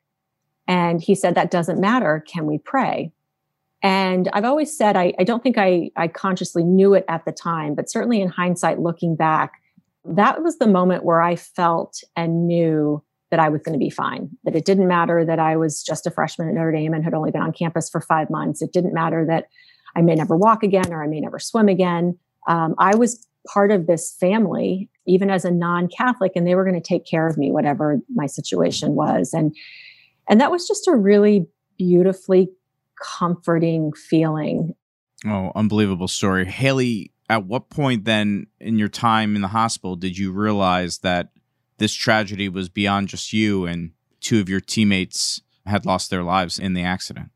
And 0.68 1.02
he 1.02 1.14
said, 1.14 1.34
That 1.34 1.50
doesn't 1.50 1.80
matter. 1.80 2.24
Can 2.26 2.46
we 2.46 2.58
pray? 2.58 3.12
And 3.82 4.28
I've 4.32 4.44
always 4.44 4.76
said, 4.76 4.96
I, 4.96 5.12
I 5.18 5.24
don't 5.24 5.42
think 5.42 5.58
I, 5.58 5.90
I 5.96 6.06
consciously 6.06 6.62
knew 6.62 6.94
it 6.94 7.04
at 7.08 7.24
the 7.24 7.32
time, 7.32 7.74
but 7.74 7.90
certainly 7.90 8.20
in 8.20 8.28
hindsight, 8.28 8.78
looking 8.78 9.16
back, 9.16 9.54
that 10.04 10.42
was 10.42 10.58
the 10.58 10.68
moment 10.68 11.04
where 11.04 11.20
I 11.20 11.34
felt 11.34 12.02
and 12.14 12.46
knew 12.46 13.02
that 13.32 13.40
I 13.40 13.48
was 13.48 13.62
going 13.62 13.72
to 13.72 13.78
be 13.78 13.88
fine, 13.88 14.28
that 14.44 14.54
it 14.54 14.66
didn't 14.66 14.86
matter 14.86 15.24
that 15.24 15.38
I 15.38 15.56
was 15.56 15.82
just 15.82 16.06
a 16.06 16.10
freshman 16.10 16.48
at 16.48 16.54
Notre 16.54 16.70
Dame 16.70 16.92
and 16.92 17.02
had 17.02 17.14
only 17.14 17.30
been 17.30 17.40
on 17.40 17.50
campus 17.50 17.88
for 17.88 18.02
five 18.02 18.28
months. 18.28 18.60
It 18.60 18.74
didn't 18.74 18.92
matter 18.92 19.24
that 19.26 19.46
I 19.96 20.02
may 20.02 20.14
never 20.14 20.36
walk 20.36 20.62
again 20.62 20.92
or 20.92 21.02
I 21.02 21.06
may 21.06 21.18
never 21.18 21.38
swim 21.38 21.66
again. 21.68 22.18
Um, 22.46 22.74
I 22.76 22.94
was 22.94 23.26
part 23.48 23.70
of 23.70 23.86
this 23.86 24.14
family, 24.20 24.90
even 25.06 25.30
as 25.30 25.46
a 25.46 25.50
non 25.50 25.88
Catholic, 25.88 26.32
and 26.36 26.46
they 26.46 26.54
were 26.54 26.62
going 26.62 26.80
to 26.80 26.86
take 26.86 27.06
care 27.06 27.26
of 27.26 27.38
me, 27.38 27.50
whatever 27.50 28.00
my 28.14 28.26
situation 28.26 28.94
was. 28.94 29.32
And, 29.32 29.56
and 30.28 30.38
that 30.42 30.50
was 30.50 30.68
just 30.68 30.86
a 30.86 30.94
really 30.94 31.46
beautifully 31.78 32.50
comforting 33.18 33.94
feeling. 33.94 34.74
Oh, 35.24 35.52
unbelievable 35.54 36.08
story. 36.08 36.44
Haley, 36.44 37.12
at 37.30 37.46
what 37.46 37.70
point 37.70 38.04
then 38.04 38.48
in 38.60 38.78
your 38.78 38.88
time 38.88 39.36
in 39.36 39.40
the 39.40 39.48
hospital 39.48 39.96
did 39.96 40.18
you 40.18 40.32
realize 40.32 40.98
that 40.98 41.30
this 41.82 41.92
tragedy 41.92 42.48
was 42.48 42.68
beyond 42.68 43.08
just 43.08 43.32
you 43.32 43.66
and 43.66 43.90
two 44.20 44.38
of 44.38 44.48
your 44.48 44.60
teammates 44.60 45.42
had 45.66 45.84
lost 45.84 46.10
their 46.10 46.22
lives 46.22 46.56
in 46.56 46.74
the 46.74 46.82
accident? 46.82 47.30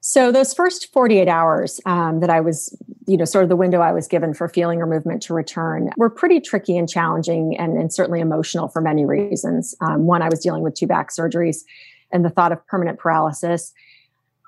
So 0.00 0.32
those 0.32 0.52
first 0.52 0.92
48 0.92 1.28
hours 1.28 1.80
um, 1.86 2.18
that 2.18 2.28
I 2.28 2.40
was, 2.40 2.76
you 3.06 3.16
know, 3.16 3.24
sort 3.24 3.44
of 3.44 3.48
the 3.48 3.56
window 3.56 3.80
I 3.80 3.92
was 3.92 4.08
given 4.08 4.34
for 4.34 4.48
feeling 4.48 4.82
or 4.82 4.86
movement 4.86 5.22
to 5.22 5.32
return 5.32 5.90
were 5.96 6.10
pretty 6.10 6.40
tricky 6.40 6.76
and 6.76 6.88
challenging 6.88 7.56
and, 7.56 7.78
and 7.78 7.92
certainly 7.92 8.20
emotional 8.20 8.68
for 8.68 8.82
many 8.82 9.06
reasons. 9.06 9.76
Um, 9.80 10.06
one, 10.06 10.22
I 10.22 10.28
was 10.28 10.40
dealing 10.40 10.64
with 10.64 10.74
two 10.74 10.88
back 10.88 11.10
surgeries 11.10 11.58
and 12.10 12.24
the 12.24 12.30
thought 12.30 12.50
of 12.50 12.66
permanent 12.66 12.98
paralysis. 12.98 13.72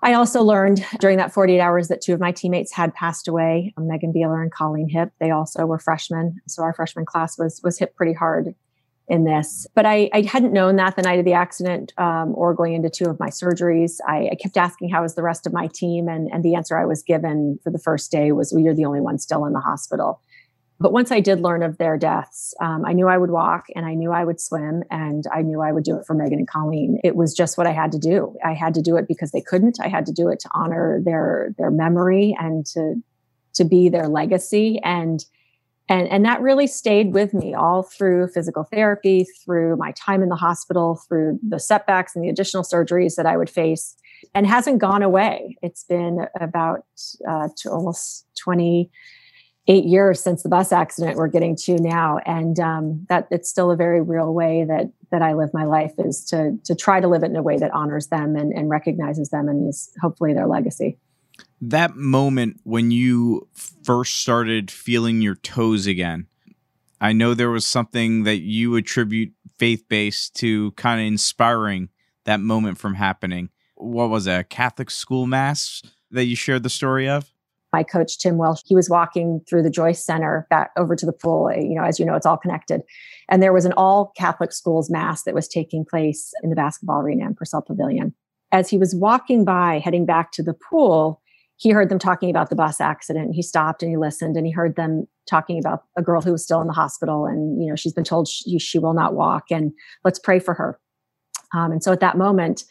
I 0.02 0.14
also 0.14 0.42
learned 0.42 0.84
during 0.98 1.18
that 1.18 1.32
48 1.32 1.60
hours 1.60 1.86
that 1.88 2.00
two 2.00 2.12
of 2.12 2.20
my 2.20 2.32
teammates 2.32 2.72
had 2.72 2.92
passed 2.94 3.28
away, 3.28 3.72
Megan 3.78 4.12
Beeler 4.12 4.42
and 4.42 4.52
Colleen 4.52 4.90
Hipp. 4.92 5.12
They 5.20 5.30
also 5.30 5.66
were 5.66 5.78
freshmen. 5.78 6.40
So 6.48 6.64
our 6.64 6.74
freshman 6.74 7.06
class 7.06 7.38
was 7.38 7.60
was 7.62 7.78
hit 7.78 7.94
pretty 7.94 8.12
hard 8.12 8.56
in 9.08 9.25
this. 9.25 9.66
But 9.75 9.86
I, 9.86 10.10
I 10.12 10.22
hadn't 10.22 10.52
known 10.52 10.76
that 10.76 10.96
the 10.96 11.02
night 11.02 11.18
of 11.18 11.25
the 11.25 11.32
accident 11.32 11.92
um, 11.96 12.32
or 12.34 12.54
going 12.54 12.75
into 12.75 12.90
two 12.90 13.04
of 13.04 13.20
my 13.20 13.28
surgeries. 13.28 13.98
I, 14.06 14.30
I, 14.32 14.34
kept 14.34 14.56
asking 14.56 14.90
how 14.90 15.02
was 15.02 15.14
the 15.14 15.22
rest 15.22 15.46
of 15.46 15.52
my 15.52 15.68
team, 15.68 16.08
and, 16.08 16.28
and 16.32 16.44
the 16.44 16.56
answer 16.56 16.76
I 16.76 16.84
was 16.86 17.02
given 17.02 17.58
for 17.62 17.70
the 17.70 17.78
first 17.78 18.10
day 18.10 18.32
was, 18.32 18.52
well, 18.52 18.62
you're 18.62 18.75
the 18.75 18.84
only 18.84 19.00
one 19.00 19.18
still 19.18 19.44
in 19.44 19.52
the 19.52 19.60
hospital. 19.60 20.20
But 20.78 20.92
once 20.92 21.10
I 21.10 21.20
did 21.20 21.40
learn 21.40 21.62
of 21.62 21.78
their 21.78 21.96
deaths, 21.96 22.52
um, 22.60 22.84
I 22.84 22.92
knew 22.92 23.08
I 23.08 23.16
would 23.16 23.30
walk 23.30 23.66
and 23.75 23.86
I 23.86 23.94
knew 23.94 24.12
I 24.12 24.25
would 24.25 24.40
swim 24.40 24.82
and 24.90 25.25
I 25.32 25.40
knew 25.40 25.62
I 25.62 25.72
would 25.72 25.84
do 25.84 25.96
it 25.96 26.04
for 26.06 26.12
Megan 26.12 26.38
and 26.38 26.48
Colleen. 26.48 27.00
It 27.02 27.16
was 27.16 27.32
just 27.32 27.56
what 27.56 27.66
I 27.66 27.72
had 27.72 27.92
to 27.92 27.98
do. 27.98 28.36
I 28.44 28.52
had 28.52 28.75
to 28.75 28.82
do 28.82 28.96
it 28.96 29.08
because 29.08 29.30
they 29.30 29.40
couldn't. 29.40 29.78
I 29.80 29.88
had 29.88 30.04
to 30.06 30.12
do 30.12 30.28
it 30.28 30.38
to 30.40 30.50
honor 30.52 31.00
their 31.02 31.54
their 31.56 31.70
memory 31.70 32.36
and 32.38 32.66
to 32.66 32.96
to 33.54 33.64
be 33.64 33.88
their 33.88 34.06
legacy. 34.06 34.78
And 34.84 35.25
and, 35.88 36.08
and 36.08 36.24
that 36.24 36.40
really 36.40 36.66
stayed 36.66 37.12
with 37.12 37.32
me 37.32 37.54
all 37.54 37.84
through 37.84 38.28
physical 38.28 38.64
therapy, 38.64 39.24
through 39.44 39.76
my 39.76 39.92
time 39.92 40.22
in 40.22 40.28
the 40.28 40.36
hospital, 40.36 41.00
through 41.08 41.38
the 41.46 41.60
setbacks 41.60 42.16
and 42.16 42.24
the 42.24 42.28
additional 42.28 42.64
surgeries 42.64 43.14
that 43.14 43.26
I 43.26 43.36
would 43.36 43.50
face, 43.50 43.96
and 44.34 44.46
hasn't 44.46 44.78
gone 44.78 45.02
away. 45.02 45.56
It's 45.62 45.84
been 45.84 46.26
about 46.40 46.84
uh, 47.28 47.48
almost 47.66 48.26
28 48.42 49.84
years 49.84 50.20
since 50.20 50.42
the 50.42 50.48
bus 50.48 50.72
accident 50.72 51.16
we're 51.16 51.28
getting 51.28 51.54
to 51.56 51.78
now. 51.78 52.18
And 52.26 52.58
um, 52.58 53.06
that 53.08 53.28
it's 53.30 53.48
still 53.48 53.70
a 53.70 53.76
very 53.76 54.00
real 54.00 54.34
way 54.34 54.64
that, 54.64 54.90
that 55.12 55.22
I 55.22 55.34
live 55.34 55.50
my 55.54 55.64
life 55.64 55.92
is 55.98 56.24
to, 56.26 56.58
to 56.64 56.74
try 56.74 57.00
to 57.00 57.06
live 57.06 57.22
it 57.22 57.30
in 57.30 57.36
a 57.36 57.42
way 57.42 57.58
that 57.58 57.70
honors 57.70 58.08
them 58.08 58.34
and, 58.34 58.52
and 58.52 58.68
recognizes 58.68 59.28
them 59.28 59.48
and 59.48 59.68
is 59.68 59.92
hopefully 60.00 60.34
their 60.34 60.48
legacy 60.48 60.98
that 61.60 61.96
moment 61.96 62.60
when 62.64 62.90
you 62.90 63.48
first 63.82 64.20
started 64.20 64.70
feeling 64.70 65.20
your 65.20 65.34
toes 65.36 65.86
again, 65.86 66.26
I 67.00 67.12
know 67.12 67.34
there 67.34 67.50
was 67.50 67.66
something 67.66 68.24
that 68.24 68.38
you 68.38 68.76
attribute 68.76 69.32
faith 69.58 69.84
based 69.88 70.34
to 70.36 70.72
kind 70.72 71.00
of 71.00 71.06
inspiring 71.06 71.88
that 72.24 72.40
moment 72.40 72.78
from 72.78 72.94
happening. 72.94 73.50
What 73.74 74.10
was 74.10 74.26
it, 74.26 74.40
a 74.40 74.44
Catholic 74.44 74.90
school 74.90 75.26
mass 75.26 75.82
that 76.10 76.24
you 76.24 76.36
shared 76.36 76.62
the 76.62 76.70
story 76.70 77.08
of? 77.08 77.30
my 77.76 77.82
coach 77.82 78.18
Tim 78.18 78.38
Welsh, 78.38 78.62
he 78.64 78.74
was 78.74 78.88
walking 78.88 79.42
through 79.46 79.62
the 79.62 79.70
Joyce 79.70 80.02
Center 80.02 80.46
back 80.48 80.70
over 80.78 80.96
to 80.96 81.04
the 81.04 81.12
pool. 81.12 81.50
Eh, 81.50 81.60
you 81.60 81.74
know, 81.74 81.84
as 81.84 81.98
you 81.98 82.06
know, 82.06 82.14
it's 82.14 82.24
all 82.24 82.38
connected. 82.38 82.80
And 83.28 83.42
there 83.42 83.52
was 83.52 83.66
an 83.66 83.74
all 83.76 84.12
Catholic 84.16 84.52
schools 84.52 84.88
mass 84.88 85.24
that 85.24 85.34
was 85.34 85.46
taking 85.46 85.84
place 85.84 86.32
in 86.42 86.48
the 86.48 86.56
basketball 86.56 87.00
arena 87.00 87.26
in 87.26 87.34
Purcell 87.34 87.60
Pavilion. 87.60 88.14
As 88.50 88.70
he 88.70 88.78
was 88.78 88.94
walking 88.94 89.44
by, 89.44 89.80
heading 89.84 90.06
back 90.06 90.32
to 90.32 90.42
the 90.42 90.54
pool, 90.54 91.20
he 91.56 91.70
heard 91.70 91.88
them 91.88 91.98
talking 91.98 92.30
about 92.30 92.50
the 92.50 92.56
bus 92.56 92.80
accident. 92.80 93.34
He 93.34 93.42
stopped 93.42 93.82
and 93.82 93.90
he 93.90 93.96
listened 93.96 94.36
and 94.36 94.46
he 94.46 94.52
heard 94.52 94.76
them 94.76 95.06
talking 95.28 95.58
about 95.58 95.84
a 95.96 96.02
girl 96.02 96.20
who 96.20 96.32
was 96.32 96.44
still 96.44 96.60
in 96.60 96.66
the 96.66 96.72
hospital 96.72 97.26
and, 97.26 97.60
you 97.60 97.68
know, 97.68 97.76
she's 97.76 97.92
been 97.92 98.04
told 98.04 98.28
she, 98.28 98.58
she 98.58 98.78
will 98.78 98.92
not 98.92 99.14
walk 99.14 99.50
and 99.50 99.72
let's 100.04 100.18
pray 100.18 100.38
for 100.38 100.54
her. 100.54 100.78
Um, 101.54 101.72
and 101.72 101.82
so 101.82 101.92
at 101.92 102.00
that 102.00 102.18
moment, 102.18 102.64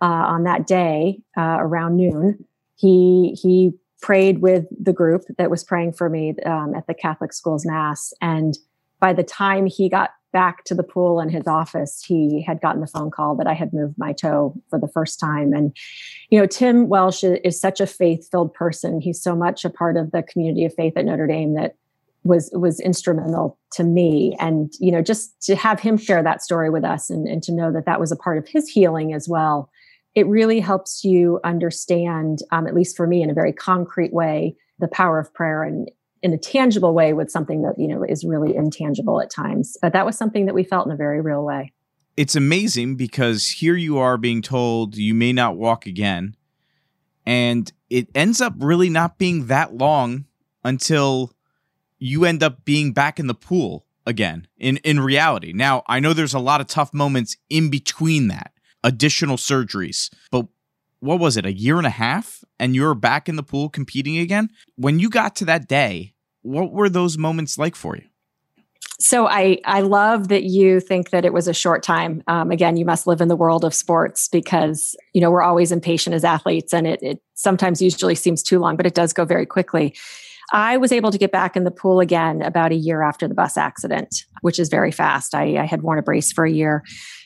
uh, 0.00 0.06
on 0.06 0.42
that 0.44 0.66
day, 0.66 1.20
uh, 1.36 1.58
around 1.60 1.96
noon, 1.96 2.44
he, 2.74 3.38
he 3.40 3.72
prayed 4.00 4.42
with 4.42 4.66
the 4.76 4.92
group 4.92 5.22
that 5.38 5.50
was 5.50 5.62
praying 5.62 5.92
for 5.92 6.08
me 6.10 6.34
um, 6.44 6.74
at 6.74 6.88
the 6.88 6.94
Catholic 6.94 7.32
schools 7.32 7.64
mass. 7.64 8.12
And 8.20 8.58
by 8.98 9.12
the 9.12 9.22
time 9.22 9.66
he 9.66 9.88
got 9.88 10.10
back 10.32 10.64
to 10.64 10.74
the 10.74 10.82
pool 10.82 11.20
in 11.20 11.28
his 11.28 11.46
office, 11.46 12.02
he 12.04 12.42
had 12.42 12.60
gotten 12.60 12.80
the 12.80 12.86
phone 12.86 13.10
call 13.10 13.36
that 13.36 13.46
I 13.46 13.54
had 13.54 13.72
moved 13.72 13.96
my 13.98 14.12
toe 14.12 14.54
for 14.70 14.78
the 14.78 14.88
first 14.88 15.20
time. 15.20 15.52
And, 15.52 15.76
you 16.30 16.38
know, 16.38 16.46
Tim 16.46 16.88
Welsh 16.88 17.22
is 17.24 17.60
such 17.60 17.80
a 17.80 17.86
faith 17.86 18.28
filled 18.30 18.54
person. 18.54 19.00
He's 19.00 19.22
so 19.22 19.36
much 19.36 19.64
a 19.64 19.70
part 19.70 19.96
of 19.96 20.10
the 20.10 20.22
community 20.22 20.64
of 20.64 20.74
faith 20.74 20.94
at 20.96 21.04
Notre 21.04 21.26
Dame 21.26 21.54
that 21.54 21.76
was 22.24 22.50
was 22.52 22.78
instrumental 22.78 23.58
to 23.72 23.82
me 23.82 24.36
and 24.38 24.72
you 24.78 24.92
know 24.92 25.02
just 25.02 25.42
to 25.42 25.56
have 25.56 25.80
him 25.80 25.96
share 25.96 26.22
that 26.22 26.40
story 26.40 26.70
with 26.70 26.84
us 26.84 27.10
and, 27.10 27.26
and 27.26 27.42
to 27.42 27.50
know 27.50 27.72
that 27.72 27.84
that 27.84 27.98
was 27.98 28.12
a 28.12 28.16
part 28.16 28.38
of 28.38 28.46
his 28.46 28.68
healing 28.68 29.12
as 29.12 29.28
well 29.28 29.68
it 30.14 30.26
really 30.26 30.60
helps 30.60 31.04
you 31.04 31.40
understand, 31.44 32.40
um, 32.50 32.66
at 32.66 32.74
least 32.74 32.96
for 32.96 33.06
me, 33.06 33.22
in 33.22 33.30
a 33.30 33.34
very 33.34 33.52
concrete 33.52 34.12
way, 34.12 34.56
the 34.78 34.88
power 34.88 35.18
of 35.18 35.32
prayer 35.32 35.62
and 35.62 35.90
in 36.22 36.32
a 36.32 36.38
tangible 36.38 36.94
way 36.94 37.12
with 37.12 37.30
something 37.30 37.62
that 37.62 37.74
you 37.78 37.88
know 37.88 38.04
is 38.04 38.24
really 38.24 38.54
intangible 38.54 39.20
at 39.20 39.30
times. 39.30 39.76
But 39.82 39.92
that 39.92 40.06
was 40.06 40.16
something 40.16 40.46
that 40.46 40.54
we 40.54 40.64
felt 40.64 40.86
in 40.86 40.92
a 40.92 40.96
very 40.96 41.20
real 41.20 41.44
way. 41.44 41.72
It's 42.16 42.36
amazing 42.36 42.96
because 42.96 43.48
here 43.48 43.74
you 43.74 43.98
are 43.98 44.18
being 44.18 44.42
told 44.42 44.96
you 44.96 45.14
may 45.14 45.32
not 45.32 45.56
walk 45.56 45.86
again, 45.86 46.36
and 47.26 47.72
it 47.90 48.08
ends 48.14 48.40
up 48.40 48.54
really 48.58 48.88
not 48.88 49.18
being 49.18 49.46
that 49.46 49.74
long 49.74 50.26
until 50.64 51.32
you 51.98 52.24
end 52.24 52.42
up 52.42 52.64
being 52.64 52.92
back 52.92 53.18
in 53.18 53.26
the 53.26 53.34
pool 53.34 53.86
again 54.06 54.46
in 54.58 54.78
in 54.78 55.00
reality. 55.00 55.52
Now, 55.52 55.82
I 55.86 56.00
know 56.00 56.12
there's 56.12 56.34
a 56.34 56.38
lot 56.38 56.60
of 56.60 56.66
tough 56.66 56.92
moments 56.92 57.36
in 57.48 57.70
between 57.70 58.28
that 58.28 58.52
additional 58.84 59.36
surgeries. 59.36 60.10
But 60.30 60.46
what 61.02 61.18
was 61.18 61.36
it, 61.36 61.44
a 61.44 61.52
year 61.52 61.78
and 61.78 61.86
a 61.86 61.90
half? 61.90 62.44
And 62.60 62.76
you're 62.76 62.94
back 62.94 63.28
in 63.28 63.34
the 63.34 63.42
pool 63.42 63.68
competing 63.68 64.18
again? 64.18 64.50
When 64.76 65.00
you 65.00 65.10
got 65.10 65.34
to 65.36 65.44
that 65.46 65.66
day, 65.66 66.14
what 66.42 66.70
were 66.70 66.88
those 66.88 67.18
moments 67.18 67.58
like 67.58 67.74
for 67.74 67.96
you? 67.96 68.04
So 69.00 69.26
I 69.26 69.58
I 69.64 69.80
love 69.80 70.28
that 70.28 70.44
you 70.44 70.78
think 70.78 71.10
that 71.10 71.24
it 71.24 71.32
was 71.32 71.48
a 71.48 71.54
short 71.54 71.82
time. 71.82 72.22
Um, 72.28 72.52
again, 72.52 72.76
you 72.76 72.84
must 72.84 73.08
live 73.08 73.20
in 73.20 73.26
the 73.26 73.34
world 73.34 73.64
of 73.64 73.74
sports 73.74 74.28
because 74.28 74.94
you 75.12 75.20
know 75.20 75.28
we're 75.28 75.42
always 75.42 75.72
impatient 75.72 76.14
as 76.14 76.22
athletes, 76.22 76.72
and 76.72 76.86
it, 76.86 77.02
it 77.02 77.20
sometimes 77.34 77.82
usually 77.82 78.14
seems 78.14 78.40
too 78.40 78.60
long, 78.60 78.76
but 78.76 78.86
it 78.86 78.94
does 78.94 79.12
go 79.12 79.24
very 79.24 79.44
quickly. 79.44 79.96
I 80.52 80.76
was 80.76 80.92
able 80.92 81.10
to 81.10 81.18
get 81.18 81.32
back 81.32 81.56
in 81.56 81.64
the 81.64 81.70
pool 81.70 82.00
again 82.00 82.42
about 82.42 82.72
a 82.72 82.76
year 82.76 83.02
after 83.02 83.26
the 83.26 83.34
bus 83.34 83.56
accident, 83.56 84.24
which 84.42 84.58
is 84.58 84.68
very 84.68 84.92
fast. 84.92 85.34
I, 85.34 85.56
I 85.56 85.64
had 85.64 85.82
worn 85.82 85.98
a 85.98 86.02
brace 86.02 86.30
for 86.30 86.44
a 86.44 86.50
year 86.50 86.84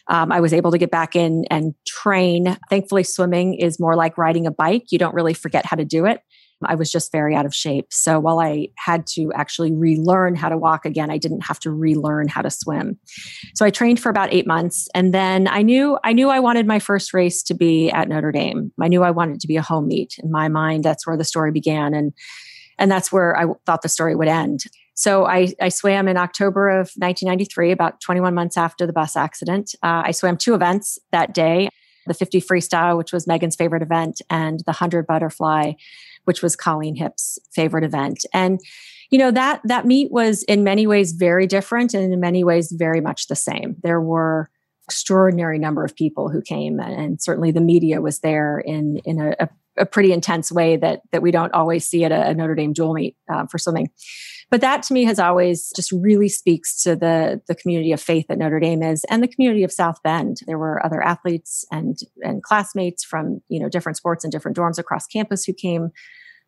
um, 0.09 0.31
I 0.31 0.41
was 0.41 0.53
able 0.53 0.71
to 0.71 0.79
get 0.79 0.91
back 0.91 1.17
in 1.17 1.45
and 1.51 1.75
train. 1.87 2.57
Thankfully, 2.71 3.03
swimming 3.03 3.55
is 3.55 3.81
more 3.81 3.97
like 3.97 4.17
riding 4.17 4.47
a 4.47 4.51
bike. 4.51 4.85
You 4.91 4.99
don't 4.99 5.15
really 5.15 5.35
forget 5.35 5.67
how 5.67 5.77
to 5.77 5.85
do 5.85 6.07
it. 6.07 6.21
I 6.65 6.75
was 6.75 6.91
just 6.91 7.13
very 7.13 7.37
out 7.37 7.45
of 7.45 7.55
shape. 7.55 7.89
So 7.91 8.19
while 8.19 8.41
I 8.41 8.69
had 8.79 9.07
to 9.09 9.31
actually 9.35 9.73
relearn 9.73 10.35
how 10.37 10.49
to 10.49 10.57
walk 10.57 10.87
again, 10.87 11.11
I 11.11 11.19
didn't 11.19 11.45
have 11.45 11.61
to 11.61 11.71
relearn 11.71 12.29
how 12.29 12.41
to 12.41 12.51
swim. 12.51 12.99
So 13.55 13.67
I 13.67 13.71
trained 13.71 14.01
for 14.01 14.09
about 14.09 14.33
8 14.33 14.47
months 14.47 14.89
and 14.95 15.13
then 15.13 15.49
I 15.49 15.61
knew 15.61 15.99
I 16.03 16.15
knew 16.15 16.31
I 16.31 16.41
wanted 16.41 16.67
my 16.67 16.79
first 16.79 17.13
race 17.13 17.43
to 17.45 17.55
be 17.55 17.91
at 17.91 18.09
Notre 18.09 18.33
Dame. 18.33 18.73
I 18.81 18.89
knew 18.89 19.03
I 19.03 19.11
wanted 19.11 19.41
to 19.41 19.47
be 19.47 19.57
a 19.57 19.63
home 19.63 19.89
meet. 19.89 20.15
In 20.23 20.31
my 20.31 20.49
mind, 20.49 20.83
that's 20.83 21.07
where 21.07 21.17
the 21.17 21.25
story 21.25 21.53
began 21.53 21.93
and 21.93 22.15
and 22.79 22.91
that's 22.91 23.11
where 23.13 23.37
I 23.37 23.47
thought 23.65 23.83
the 23.83 23.89
story 23.89 24.15
would 24.15 24.29
end. 24.29 24.65
So 24.95 25.27
I, 25.27 25.53
I 25.61 25.69
swam 25.69 26.09
in 26.09 26.17
October 26.17 26.71
of 26.71 26.91
1993, 26.97 27.71
about 27.71 28.01
21 28.01 28.35
months 28.35 28.57
after 28.57 28.87
the 28.87 28.93
bus 28.93 29.15
accident. 29.17 29.75
Uh, 29.83 30.03
I 30.07 30.11
swam 30.11 30.37
two 30.37 30.55
events 30.55 30.99
that 31.13 31.35
day 31.35 31.69
the 32.07 32.15
50 32.15 32.41
freestyle, 32.41 32.97
which 32.97 33.13
was 33.13 33.27
Megan's 33.27 33.57
favorite 33.57 33.83
event, 33.83 34.23
and 34.31 34.61
the 34.61 34.71
100 34.71 35.07
butterfly, 35.07 35.73
which 36.25 36.43
was 36.43 36.57
Colleen 36.57 36.95
Hipp's 36.95 37.39
favorite 37.53 37.85
event. 37.85 38.25
And 38.33 38.61
you 39.11 39.19
know 39.19 39.31
that 39.31 39.61
that 39.65 39.87
meet 39.87 40.11
was 40.11 40.43
in 40.45 40.65
many 40.65 40.87
ways 40.87 41.13
very 41.13 41.47
different 41.47 41.95
and 41.95 42.13
in 42.13 42.19
many 42.19 42.43
ways 42.43 42.73
very 42.73 43.01
much 43.01 43.29
the 43.29 43.37
same. 43.37 43.77
There 43.83 44.01
were 44.01 44.51
extraordinary 44.89 45.59
number 45.59 45.85
of 45.85 45.95
people 45.95 46.29
who 46.29 46.41
came 46.41 46.81
and 46.81 47.21
certainly 47.21 47.51
the 47.51 47.61
media 47.61 48.01
was 48.01 48.21
there 48.21 48.59
in 48.59 48.99
in 49.05 49.21
a, 49.21 49.35
a, 49.41 49.49
a 49.79 49.87
pretty 49.87 50.13
intense 50.13 50.51
way 50.51 50.77
that 50.77 51.01
that 51.13 51.23
we 51.23 51.31
don't 51.31 51.53
always 51.53 51.87
see 51.87 52.05
at 52.05 52.13
a, 52.13 52.29
a 52.29 52.35
Notre 52.35 52.55
Dame 52.55 52.73
dual 52.73 52.95
meet 52.95 53.17
uh, 53.29 53.47
for 53.47 53.59
swimming. 53.59 53.91
But 54.51 54.61
that 54.61 54.83
to 54.85 54.95
me 54.95 55.05
has 55.05 55.19
always 55.19 55.73
just 55.75 55.91
really 55.91 56.29
speaks 56.29 56.83
to 56.83 56.95
the 56.95 57.41
the 57.49 57.55
community 57.55 57.93
of 57.93 58.01
faith 58.01 58.27
that 58.29 58.39
Notre 58.39 58.61
Dame 58.61 58.83
is 58.83 59.05
and 59.05 59.23
the 59.23 59.29
community 59.29 59.65
of 59.65 59.73
South 59.73 60.03
Bend. 60.03 60.39
There 60.47 60.59
were 60.59 60.85
other 60.85 61.03
athletes 61.03 61.65
and 61.71 61.99
and 62.23 62.43
classmates 62.43 63.05
from 63.05 63.41
you 63.49 63.61
know 63.61 63.69
different 63.69 63.97
sports 63.97 64.25
and 64.25 64.33
different 64.33 64.57
dorms 64.57 64.79
across 64.79 65.07
campus 65.07 65.45
who 65.45 65.53
came 65.53 65.91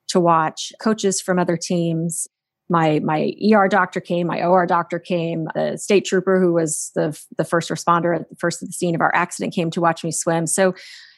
to 0.09 0.21
watch, 0.21 0.73
coaches 0.81 1.21
from 1.21 1.39
other 1.39 1.57
teams. 1.57 2.29
My 2.71 3.01
my 3.01 3.33
ER 3.53 3.67
doctor 3.67 4.01
came, 4.01 4.27
my 4.27 4.43
OR 4.43 4.67
doctor 4.67 4.99
came, 4.99 5.49
the 5.55 5.77
state 5.77 6.05
trooper 6.05 6.41
who 6.41 6.53
was 6.53 6.93
the 6.95 7.19
the 7.37 7.45
first 7.45 7.69
responder 7.71 8.15
at 8.15 8.29
the 8.29 8.37
first 8.37 8.61
the 8.61 8.67
scene 8.67 8.95
of 8.95 9.01
our 9.01 9.15
accident 9.15 9.55
came 9.55 9.71
to 9.71 9.81
watch 9.81 10.05
me 10.05 10.13
swim. 10.13 10.47
So 10.47 10.75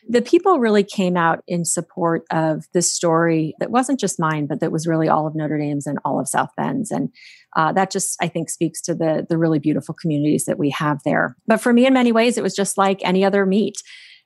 the 0.09 0.23
people 0.23 0.59
really 0.59 0.83
came 0.83 1.17
out 1.17 1.43
in 1.47 1.65
support 1.65 2.25
of 2.31 2.65
this 2.73 2.93
story 2.93 3.55
that 3.61 3.71
wasn't 3.71 4.01
just 4.01 4.19
mine, 4.19 4.47
but 4.47 4.61
that 4.61 4.73
was 4.73 4.87
really 4.87 5.09
all 5.09 5.27
of 5.27 5.35
Notre 5.35 5.59
Dame's 5.59 5.87
and 5.87 5.99
all 6.05 6.21
of 6.21 6.29
South 6.29 6.51
Bend's. 6.57 6.91
And 6.91 7.11
uh, 7.57 7.73
that 7.73 7.91
just, 7.91 8.17
I 8.21 8.29
think, 8.29 8.51
speaks 8.51 8.81
to 8.83 8.95
the, 8.95 9.27
the 9.29 9.39
really 9.39 9.59
beautiful 9.59 9.95
communities 9.95 10.45
that 10.47 10.59
we 10.59 10.71
have 10.71 11.01
there. 11.05 11.37
But 11.47 11.61
for 11.61 11.73
me, 11.73 11.87
in 11.87 11.95
many 11.95 12.13
ways, 12.13 12.39
it 12.39 12.43
was 12.43 12.55
just 12.55 12.79
like 12.79 13.01
any 13.03 13.25
other 13.25 13.45
meet 13.47 13.77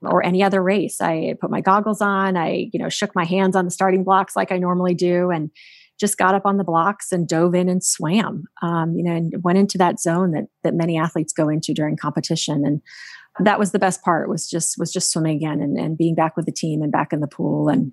or 0.03 0.25
any 0.25 0.43
other 0.43 0.63
race. 0.63 1.01
I 1.01 1.35
put 1.41 1.51
my 1.51 1.61
goggles 1.61 2.01
on, 2.01 2.37
I, 2.37 2.69
you 2.73 2.81
know, 2.81 2.89
shook 2.89 3.15
my 3.15 3.25
hands 3.25 3.57
on 3.57 3.65
the 3.65 3.71
starting 3.71 4.05
blocks 4.05 4.37
like 4.37 4.53
I 4.53 4.59
normally 4.59 4.95
do. 4.95 5.31
And 5.31 5.51
just 5.99 6.19
got 6.19 6.35
up 6.35 6.45
on 6.45 6.57
the 6.57 6.65
blocks 6.65 7.13
and 7.13 7.29
dove 7.29 7.55
in 7.55 7.69
and 7.69 7.83
swam, 7.85 8.45
um, 8.63 8.95
you 8.97 9.05
know, 9.05 9.13
and 9.13 9.33
went 9.43 9.59
into 9.59 9.79
that 9.79 10.01
zone 10.01 10.33
that 10.33 10.45
that 10.65 10.75
many 10.75 10.99
athletes 10.99 11.33
go 11.33 11.49
into 11.49 11.73
during 11.73 11.97
competition. 11.97 12.65
And 12.67 12.83
that 13.41 13.59
was 13.59 13.73
the 13.73 13.79
best 13.79 14.03
part 14.03 14.29
was 14.29 14.49
just 14.49 14.79
was 14.79 14.93
just 14.93 15.11
swimming 15.11 15.37
again 15.37 15.61
and, 15.61 15.79
and 15.79 15.99
being 15.99 16.15
back 16.15 16.37
with 16.37 16.47
the 16.47 16.53
team 16.53 16.83
and 16.83 16.93
back 16.93 17.13
in 17.13 17.21
the 17.21 17.27
pool 17.27 17.69
and 17.69 17.93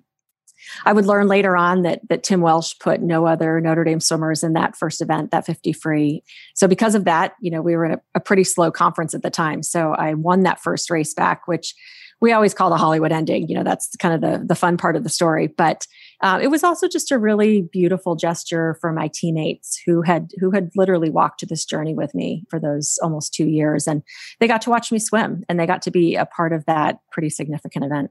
I 0.84 0.92
would 0.92 1.06
learn 1.06 1.26
later 1.26 1.56
on 1.56 1.82
that 1.82 2.00
that 2.08 2.22
Tim 2.22 2.40
Welsh 2.40 2.74
put 2.78 3.02
no 3.02 3.26
other 3.26 3.60
Notre 3.60 3.84
Dame 3.84 4.00
swimmers 4.00 4.42
in 4.42 4.52
that 4.52 4.76
first 4.76 5.00
event, 5.00 5.30
that 5.30 5.46
50 5.46 5.72
free. 5.72 6.22
So 6.54 6.68
because 6.68 6.94
of 6.94 7.04
that, 7.04 7.34
you 7.40 7.50
know, 7.50 7.62
we 7.62 7.76
were 7.76 7.84
in 7.84 7.92
a, 7.92 8.00
a, 8.14 8.20
pretty 8.20 8.44
slow 8.44 8.70
conference 8.70 9.14
at 9.14 9.22
the 9.22 9.30
time. 9.30 9.62
So 9.62 9.92
I 9.92 10.14
won 10.14 10.42
that 10.42 10.60
first 10.60 10.90
race 10.90 11.14
back, 11.14 11.48
which 11.48 11.74
we 12.22 12.32
always 12.32 12.54
call 12.54 12.70
the 12.70 12.76
Hollywood 12.76 13.10
ending. 13.10 13.48
You 13.48 13.56
know, 13.56 13.64
that's 13.64 13.94
kind 13.96 14.14
of 14.14 14.20
the 14.20 14.46
the 14.46 14.54
fun 14.54 14.76
part 14.78 14.94
of 14.94 15.02
the 15.02 15.10
story. 15.10 15.48
But 15.48 15.86
uh, 16.22 16.38
it 16.40 16.46
was 16.46 16.62
also 16.62 16.86
just 16.86 17.10
a 17.10 17.18
really 17.18 17.62
beautiful 17.62 18.14
gesture 18.14 18.78
for 18.80 18.92
my 18.92 19.10
teammates 19.12 19.82
who 19.84 20.02
had 20.02 20.30
who 20.38 20.52
had 20.52 20.70
literally 20.76 21.10
walked 21.10 21.40
to 21.40 21.46
this 21.46 21.64
journey 21.64 21.94
with 21.94 22.14
me 22.14 22.44
for 22.48 22.60
those 22.60 22.98
almost 23.02 23.34
two 23.34 23.46
years, 23.46 23.88
and 23.88 24.02
they 24.38 24.46
got 24.46 24.62
to 24.62 24.70
watch 24.70 24.92
me 24.92 25.00
swim, 25.00 25.42
and 25.48 25.58
they 25.58 25.66
got 25.66 25.82
to 25.82 25.90
be 25.90 26.14
a 26.14 26.24
part 26.24 26.52
of 26.52 26.64
that 26.66 27.00
pretty 27.10 27.28
significant 27.28 27.84
event. 27.84 28.10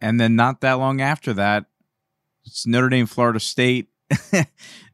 And 0.00 0.18
then 0.18 0.34
not 0.34 0.62
that 0.62 0.74
long 0.74 1.02
after 1.02 1.34
that, 1.34 1.66
it's 2.46 2.66
Notre 2.66 2.88
Dame, 2.88 3.06
Florida 3.06 3.38
State. 3.38 3.88
uh, 4.32 4.44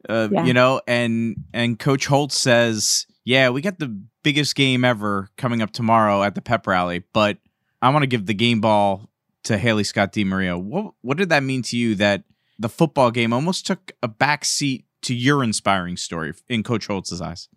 yeah. 0.09 0.45
You 0.45 0.53
know, 0.53 0.81
and 0.89 1.37
and 1.55 1.79
Coach 1.79 2.07
Holtz 2.07 2.37
says, 2.37 3.07
"Yeah, 3.25 3.51
we 3.51 3.61
got 3.61 3.79
the 3.79 4.03
biggest 4.25 4.57
game 4.57 4.85
ever 4.85 5.29
coming 5.37 5.63
up 5.63 5.71
tomorrow 5.71 6.25
at 6.25 6.35
the 6.35 6.43
pep 6.43 6.67
rally, 6.67 7.05
but." 7.13 7.39
I 7.83 7.91
want 7.91 8.05
to 8.05 8.07
give 8.07 8.27
the 8.27 8.35
game 8.35 8.61
ball 8.61 9.11
to 9.45 9.59
Haley 9.59 9.85
Scott 9.85 10.13
DeMaria. 10.13 10.61
What 10.61 10.95
what 11.03 11.17
did 11.17 11.29
that 11.31 11.43
mean 11.43 11.63
to 11.63 11.77
you 11.77 11.97
that 11.97 12.23
the 12.59 12.69
football 12.69 13.11
game 13.11 13.33
almost 13.33 13.67
took 13.67 13.93
a 14.03 14.09
back 14.09 14.45
seat 14.45 14.87
to 15.03 15.15
your 15.15 15.43
inspiring 15.43 15.97
story 15.97 16.33
in 16.49 16.63
Coach 16.63 16.87
Holtz's 16.87 17.21
eyes? 17.21 17.49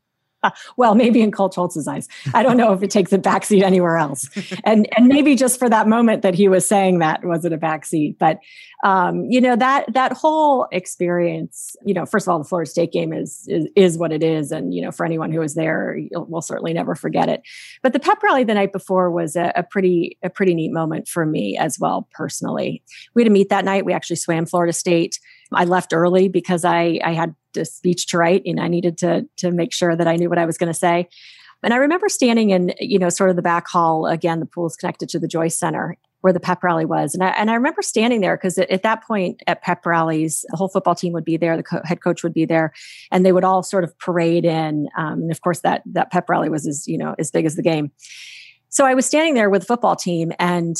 well, 0.77 0.95
maybe 0.95 1.21
in 1.21 1.31
Coach 1.31 1.55
Holtz's 1.55 1.87
eyes. 1.87 2.07
I 2.33 2.43
don't 2.43 2.57
know 2.57 2.73
if 2.73 2.83
it 2.83 2.89
takes 2.89 3.13
a 3.13 3.17
backseat 3.19 3.63
anywhere 3.63 3.97
else. 3.97 4.29
And 4.63 4.87
and 4.97 5.07
maybe 5.07 5.35
just 5.35 5.59
for 5.59 5.69
that 5.69 5.87
moment 5.87 6.21
that 6.21 6.35
he 6.35 6.47
was 6.47 6.67
saying 6.67 6.99
that 6.99 7.23
was 7.23 7.45
it 7.45 7.53
a 7.53 7.57
backseat. 7.57 8.17
But 8.17 8.39
um, 8.83 9.25
you 9.29 9.41
know, 9.41 9.55
that 9.55 9.91
that 9.93 10.13
whole 10.13 10.67
experience, 10.71 11.75
you 11.85 11.93
know, 11.93 12.05
first 12.05 12.27
of 12.27 12.31
all, 12.31 12.37
the 12.37 12.45
Florida 12.45 12.69
State 12.69 12.91
game 12.91 13.13
is 13.13 13.47
is, 13.47 13.67
is 13.75 13.97
what 13.97 14.11
it 14.11 14.23
is. 14.23 14.51
And, 14.51 14.73
you 14.73 14.81
know, 14.81 14.91
for 14.91 15.05
anyone 15.05 15.31
who 15.31 15.39
was 15.39 15.55
there, 15.55 15.97
we'll 16.11 16.41
certainly 16.41 16.73
never 16.73 16.93
forget 16.93 17.27
it. 17.27 17.41
But 17.81 17.93
the 17.93 17.99
pep 17.99 18.21
rally 18.21 18.43
the 18.43 18.53
night 18.53 18.71
before 18.71 19.09
was 19.09 19.35
a, 19.35 19.51
a 19.55 19.63
pretty, 19.63 20.17
a 20.23 20.29
pretty 20.29 20.53
neat 20.53 20.71
moment 20.71 21.07
for 21.07 21.25
me 21.25 21.57
as 21.57 21.79
well, 21.79 22.07
personally. 22.11 22.83
We 23.13 23.23
had 23.23 23.27
a 23.27 23.33
meet 23.33 23.49
that 23.49 23.65
night. 23.65 23.85
We 23.85 23.93
actually 23.93 24.17
swam 24.17 24.45
Florida 24.45 24.73
State. 24.73 25.19
I 25.51 25.65
left 25.65 25.93
early 25.93 26.27
because 26.27 26.65
I 26.65 26.99
I 27.03 27.13
had 27.13 27.35
a 27.57 27.65
speech 27.65 28.07
to 28.07 28.17
write 28.17 28.43
and 28.45 28.59
I 28.59 28.67
needed 28.67 28.97
to 28.99 29.27
to 29.37 29.51
make 29.51 29.73
sure 29.73 29.95
that 29.95 30.07
I 30.07 30.15
knew 30.15 30.29
what 30.29 30.37
I 30.37 30.45
was 30.45 30.57
going 30.57 30.71
to 30.71 30.77
say. 30.77 31.07
And 31.63 31.73
I 31.73 31.77
remember 31.77 32.09
standing 32.09 32.51
in, 32.51 32.73
you 32.79 32.99
know, 32.99 33.09
sort 33.09 33.31
of 33.31 33.35
the 33.35 33.41
back 33.41 33.67
hall. 33.67 34.05
Again, 34.05 34.39
the 34.39 34.45
pool 34.45 34.67
is 34.67 34.75
connected 34.75 35.09
to 35.09 35.19
the 35.19 35.27
Joyce 35.27 35.57
Center 35.57 35.97
where 36.25 36.33
the 36.33 36.39
pep 36.39 36.63
rally 36.63 36.85
was. 36.85 37.13
And 37.13 37.23
I, 37.23 37.29
and 37.29 37.51
I 37.51 37.53
remember 37.53 37.83
standing 37.83 38.19
there 38.19 38.35
because 38.35 38.57
at, 38.57 38.67
at, 38.71 38.81
that 38.81 39.03
point 39.03 39.43
at 39.45 39.61
pep 39.61 39.85
rallies, 39.85 40.43
the 40.49 40.57
whole 40.57 40.67
football 40.67 40.95
team 40.95 41.13
would 41.13 41.23
be 41.23 41.37
there, 41.37 41.55
the 41.55 41.61
co- 41.61 41.83
head 41.83 42.01
coach 42.01 42.23
would 42.23 42.33
be 42.33 42.45
there, 42.45 42.73
and 43.11 43.23
they 43.23 43.31
would 43.31 43.43
all 43.43 43.61
sort 43.61 43.83
of 43.83 43.95
parade 43.99 44.43
in. 44.43 44.89
Um, 44.97 45.21
and 45.21 45.31
of 45.31 45.41
course, 45.41 45.59
that 45.59 45.83
that 45.85 46.11
pep 46.11 46.27
rally 46.27 46.49
was 46.49 46.65
as 46.65 46.87
you 46.87 46.97
know 46.97 47.13
as 47.19 47.29
big 47.29 47.45
as 47.45 47.55
the 47.55 47.61
game. 47.61 47.91
So 48.69 48.87
I 48.87 48.95
was 48.95 49.05
standing 49.05 49.35
there 49.35 49.51
with 49.51 49.61
the 49.61 49.67
football 49.67 49.95
team, 49.95 50.31
and 50.39 50.75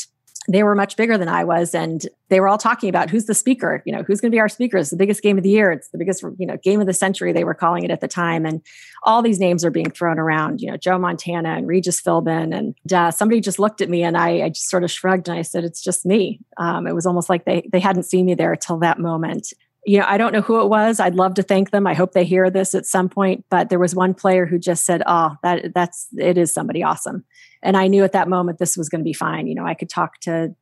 they 0.48 0.62
were 0.62 0.74
much 0.74 0.96
bigger 0.96 1.18
than 1.18 1.28
I 1.28 1.44
was, 1.44 1.74
and 1.74 2.06
they 2.28 2.40
were 2.40 2.48
all 2.48 2.58
talking 2.58 2.88
about 2.88 3.10
who's 3.10 3.26
the 3.26 3.34
speaker. 3.34 3.82
You 3.84 3.92
know, 3.92 4.02
who's 4.02 4.20
going 4.20 4.30
to 4.30 4.34
be 4.34 4.40
our 4.40 4.48
speaker? 4.48 4.76
It's 4.76 4.90
the 4.90 4.96
biggest 4.96 5.22
game 5.22 5.36
of 5.36 5.44
the 5.44 5.50
year. 5.50 5.72
It's 5.72 5.88
the 5.88 5.98
biggest, 5.98 6.22
you 6.38 6.46
know, 6.46 6.56
game 6.58 6.80
of 6.80 6.86
the 6.86 6.92
century. 6.92 7.32
They 7.32 7.44
were 7.44 7.54
calling 7.54 7.84
it 7.84 7.90
at 7.90 8.00
the 8.00 8.08
time, 8.08 8.46
and 8.46 8.62
all 9.02 9.22
these 9.22 9.40
names 9.40 9.64
are 9.64 9.70
being 9.70 9.90
thrown 9.90 10.18
around. 10.18 10.60
You 10.60 10.70
know, 10.70 10.76
Joe 10.76 10.98
Montana 10.98 11.50
and 11.50 11.66
Regis 11.66 12.00
Philbin, 12.00 12.56
and 12.56 12.92
uh, 12.92 13.10
somebody 13.10 13.40
just 13.40 13.58
looked 13.58 13.80
at 13.80 13.88
me, 13.88 14.02
and 14.02 14.16
I, 14.16 14.42
I, 14.42 14.48
just 14.48 14.70
sort 14.70 14.84
of 14.84 14.90
shrugged 14.90 15.28
and 15.28 15.38
I 15.38 15.42
said, 15.42 15.64
"It's 15.64 15.82
just 15.82 16.06
me." 16.06 16.40
Um, 16.58 16.86
it 16.86 16.94
was 16.94 17.06
almost 17.06 17.28
like 17.28 17.44
they 17.44 17.68
they 17.72 17.80
hadn't 17.80 18.04
seen 18.04 18.26
me 18.26 18.34
there 18.34 18.54
till 18.56 18.78
that 18.78 18.98
moment. 18.98 19.52
You 19.86 20.00
know, 20.00 20.06
I 20.08 20.18
don't 20.18 20.32
know 20.32 20.40
who 20.40 20.60
it 20.60 20.68
was. 20.68 20.98
I'd 20.98 21.14
love 21.14 21.34
to 21.34 21.42
thank 21.42 21.70
them. 21.70 21.86
I 21.86 21.94
hope 21.94 22.12
they 22.12 22.24
hear 22.24 22.50
this 22.50 22.74
at 22.74 22.86
some 22.86 23.08
point. 23.08 23.44
But 23.50 23.68
there 23.68 23.78
was 23.78 23.94
one 23.94 24.14
player 24.14 24.44
who 24.44 24.58
just 24.58 24.84
said, 24.84 25.02
"Oh, 25.06 25.36
that 25.42 25.72
that's 25.74 26.08
it 26.18 26.36
is 26.36 26.52
somebody 26.52 26.82
awesome." 26.82 27.24
and 27.66 27.76
i 27.76 27.86
knew 27.86 28.04
at 28.04 28.12
that 28.12 28.28
moment 28.28 28.58
this 28.58 28.76
was 28.76 28.88
going 28.88 29.00
to 29.00 29.04
be 29.04 29.12
fine 29.12 29.46
you 29.46 29.54
know 29.54 29.66
i 29.66 29.74
could 29.74 29.90
talk 29.90 30.18
to 30.20 30.54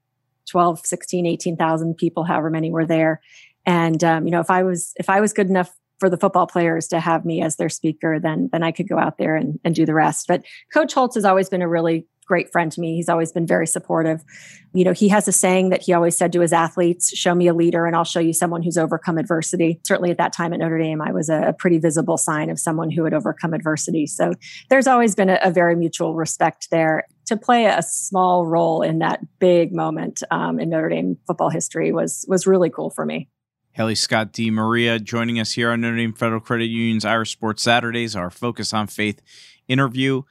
12 0.50 0.84
16 0.84 1.26
18,000 1.26 1.94
people 1.96 2.24
however 2.24 2.50
many 2.50 2.70
were 2.70 2.86
there 2.86 3.20
and 3.66 4.02
um, 4.02 4.24
you 4.24 4.30
know 4.30 4.40
if 4.40 4.50
i 4.50 4.62
was 4.62 4.92
if 4.96 5.08
i 5.08 5.20
was 5.20 5.32
good 5.32 5.48
enough 5.48 5.72
for 6.00 6.10
the 6.10 6.16
football 6.16 6.46
players 6.46 6.88
to 6.88 6.98
have 6.98 7.24
me 7.24 7.40
as 7.40 7.56
their 7.56 7.68
speaker 7.68 8.18
then 8.18 8.48
then 8.50 8.62
i 8.62 8.72
could 8.72 8.88
go 8.88 8.98
out 8.98 9.18
there 9.18 9.36
and, 9.36 9.60
and 9.64 9.74
do 9.74 9.86
the 9.86 9.94
rest 9.94 10.26
but 10.26 10.42
coach 10.72 10.92
holtz 10.92 11.14
has 11.14 11.24
always 11.24 11.48
been 11.48 11.62
a 11.62 11.68
really 11.68 12.06
great 12.26 12.50
friend 12.50 12.72
to 12.72 12.80
me 12.80 12.96
he's 12.96 13.08
always 13.08 13.32
been 13.32 13.46
very 13.46 13.66
supportive 13.66 14.24
you 14.72 14.84
know 14.84 14.92
he 14.92 15.08
has 15.08 15.28
a 15.28 15.32
saying 15.32 15.70
that 15.70 15.82
he 15.82 15.92
always 15.92 16.16
said 16.16 16.32
to 16.32 16.40
his 16.40 16.52
athletes 16.52 17.16
show 17.16 17.34
me 17.34 17.46
a 17.46 17.54
leader 17.54 17.86
and 17.86 17.94
i'll 17.94 18.04
show 18.04 18.20
you 18.20 18.32
someone 18.32 18.62
who's 18.62 18.78
overcome 18.78 19.18
adversity 19.18 19.80
certainly 19.84 20.10
at 20.10 20.18
that 20.18 20.32
time 20.32 20.52
at 20.52 20.58
notre 20.58 20.78
dame 20.78 21.00
i 21.00 21.12
was 21.12 21.28
a, 21.28 21.42
a 21.48 21.52
pretty 21.52 21.78
visible 21.78 22.16
sign 22.16 22.50
of 22.50 22.58
someone 22.58 22.90
who 22.90 23.04
had 23.04 23.14
overcome 23.14 23.54
adversity 23.54 24.06
so 24.06 24.32
there's 24.70 24.86
always 24.86 25.14
been 25.14 25.30
a, 25.30 25.38
a 25.42 25.50
very 25.50 25.76
mutual 25.76 26.14
respect 26.14 26.70
there 26.70 27.04
to 27.26 27.36
play 27.36 27.66
a 27.66 27.82
small 27.82 28.46
role 28.46 28.82
in 28.82 28.98
that 28.98 29.20
big 29.38 29.74
moment 29.74 30.22
um, 30.30 30.60
in 30.60 30.68
Notre 30.68 30.90
Dame 30.90 31.16
football 31.26 31.50
history 31.50 31.92
was 31.92 32.24
was 32.28 32.46
really 32.46 32.70
cool 32.70 32.90
for 32.90 33.04
me. 33.04 33.28
Haley 33.72 33.94
Scott 33.96 34.32
DeMaria 34.32 35.02
joining 35.02 35.40
us 35.40 35.52
here 35.52 35.70
on 35.70 35.80
Notre 35.80 35.96
Dame 35.96 36.12
Federal 36.12 36.40
Credit 36.40 36.66
Union's 36.66 37.04
Irish 37.04 37.32
Sports 37.32 37.62
Saturdays, 37.62 38.14
our 38.14 38.30
Focus 38.30 38.72
on 38.72 38.86
Faith 38.86 39.20
interview. 39.68 40.22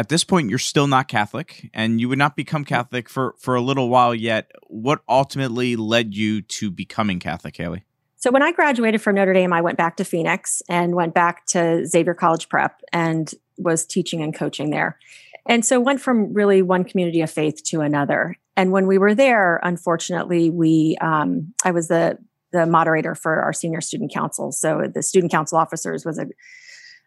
At 0.00 0.08
this 0.08 0.24
point, 0.24 0.48
you're 0.48 0.58
still 0.58 0.86
not 0.86 1.08
Catholic, 1.08 1.68
and 1.74 2.00
you 2.00 2.08
would 2.08 2.16
not 2.16 2.34
become 2.34 2.64
Catholic 2.64 3.06
for, 3.06 3.34
for 3.38 3.54
a 3.54 3.60
little 3.60 3.90
while 3.90 4.14
yet. 4.14 4.50
What 4.66 5.02
ultimately 5.06 5.76
led 5.76 6.14
you 6.14 6.40
to 6.40 6.70
becoming 6.70 7.20
Catholic, 7.20 7.54
Haley? 7.54 7.84
So, 8.16 8.30
when 8.30 8.42
I 8.42 8.50
graduated 8.52 9.02
from 9.02 9.16
Notre 9.16 9.34
Dame, 9.34 9.52
I 9.52 9.60
went 9.60 9.76
back 9.76 9.98
to 9.98 10.04
Phoenix 10.04 10.62
and 10.70 10.94
went 10.94 11.12
back 11.12 11.44
to 11.48 11.86
Xavier 11.86 12.14
College 12.14 12.48
Prep 12.48 12.80
and 12.94 13.30
was 13.58 13.84
teaching 13.84 14.22
and 14.22 14.34
coaching 14.34 14.70
there. 14.70 14.98
And 15.46 15.66
so 15.66 15.78
went 15.78 16.00
from 16.00 16.32
really 16.32 16.62
one 16.62 16.84
community 16.84 17.20
of 17.20 17.30
faith 17.30 17.62
to 17.64 17.82
another. 17.82 18.36
And 18.56 18.72
when 18.72 18.86
we 18.86 18.96
were 18.96 19.14
there, 19.14 19.60
unfortunately, 19.62 20.48
we 20.48 20.96
um, 21.02 21.52
I 21.62 21.72
was 21.72 21.88
the 21.88 22.16
the 22.52 22.64
moderator 22.64 23.14
for 23.14 23.42
our 23.42 23.52
senior 23.52 23.82
student 23.82 24.14
council. 24.14 24.50
So 24.50 24.90
the 24.92 25.02
student 25.02 25.30
council 25.30 25.58
officers 25.58 26.06
was 26.06 26.18
a 26.18 26.26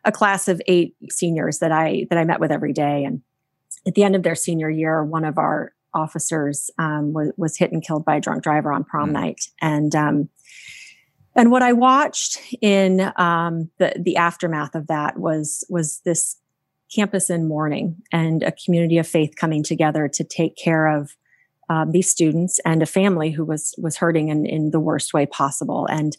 a 0.06 0.12
class 0.12 0.48
of 0.48 0.62
eight 0.68 0.96
seniors 1.10 1.60
that 1.60 1.72
I 1.72 2.08
that 2.10 2.18
I 2.18 2.24
met 2.24 2.40
with 2.40 2.52
every 2.52 2.74
day. 2.74 3.04
And 3.04 3.22
at 3.88 3.96
the 3.96 4.04
end 4.04 4.16
of 4.16 4.24
their 4.24 4.36
senior 4.36 4.70
year, 4.70 5.04
one 5.04 5.26
of 5.26 5.38
our 5.38 5.74
officers 5.94 6.70
um, 6.78 7.14
was 7.14 7.32
was 7.38 7.58
hit 7.58 7.72
and 7.72 7.84
killed 7.84 8.06
by 8.06 8.16
a 8.16 8.22
drunk 8.22 8.44
driver 8.44 8.72
on 8.72 8.84
prom 8.84 9.10
mm. 9.10 9.14
night. 9.14 9.48
And 9.62 9.96
um, 9.96 10.30
and 11.36 11.52
what 11.52 11.64
I 11.64 11.74
watched 11.74 12.40
in 12.62 13.12
um, 13.16 13.70
the 13.78 13.94
the 13.98 14.18
aftermath 14.18 14.76
of 14.76 14.88
that 14.88 15.18
was 15.18 15.66
was 15.70 16.02
this 16.06 16.38
campus 16.94 17.30
in 17.30 17.48
mourning 17.48 17.96
and 18.12 18.44
a 18.44 18.52
community 18.52 18.98
of 18.98 19.08
faith 19.08 19.36
coming 19.36 19.64
together 19.64 20.08
to 20.08 20.24
take 20.24 20.56
care 20.56 20.88
of 20.88 21.16
um, 21.70 21.92
these 21.92 22.10
students 22.10 22.60
and 22.66 22.84
a 22.84 22.88
family 22.88 23.32
who 23.32 23.44
was 23.44 23.74
was 23.78 23.98
hurting 23.98 24.30
in, 24.30 24.46
in 24.46 24.72
the 24.72 24.80
worst 24.80 25.14
way 25.14 25.26
possible. 25.26 25.88
And 25.90 26.16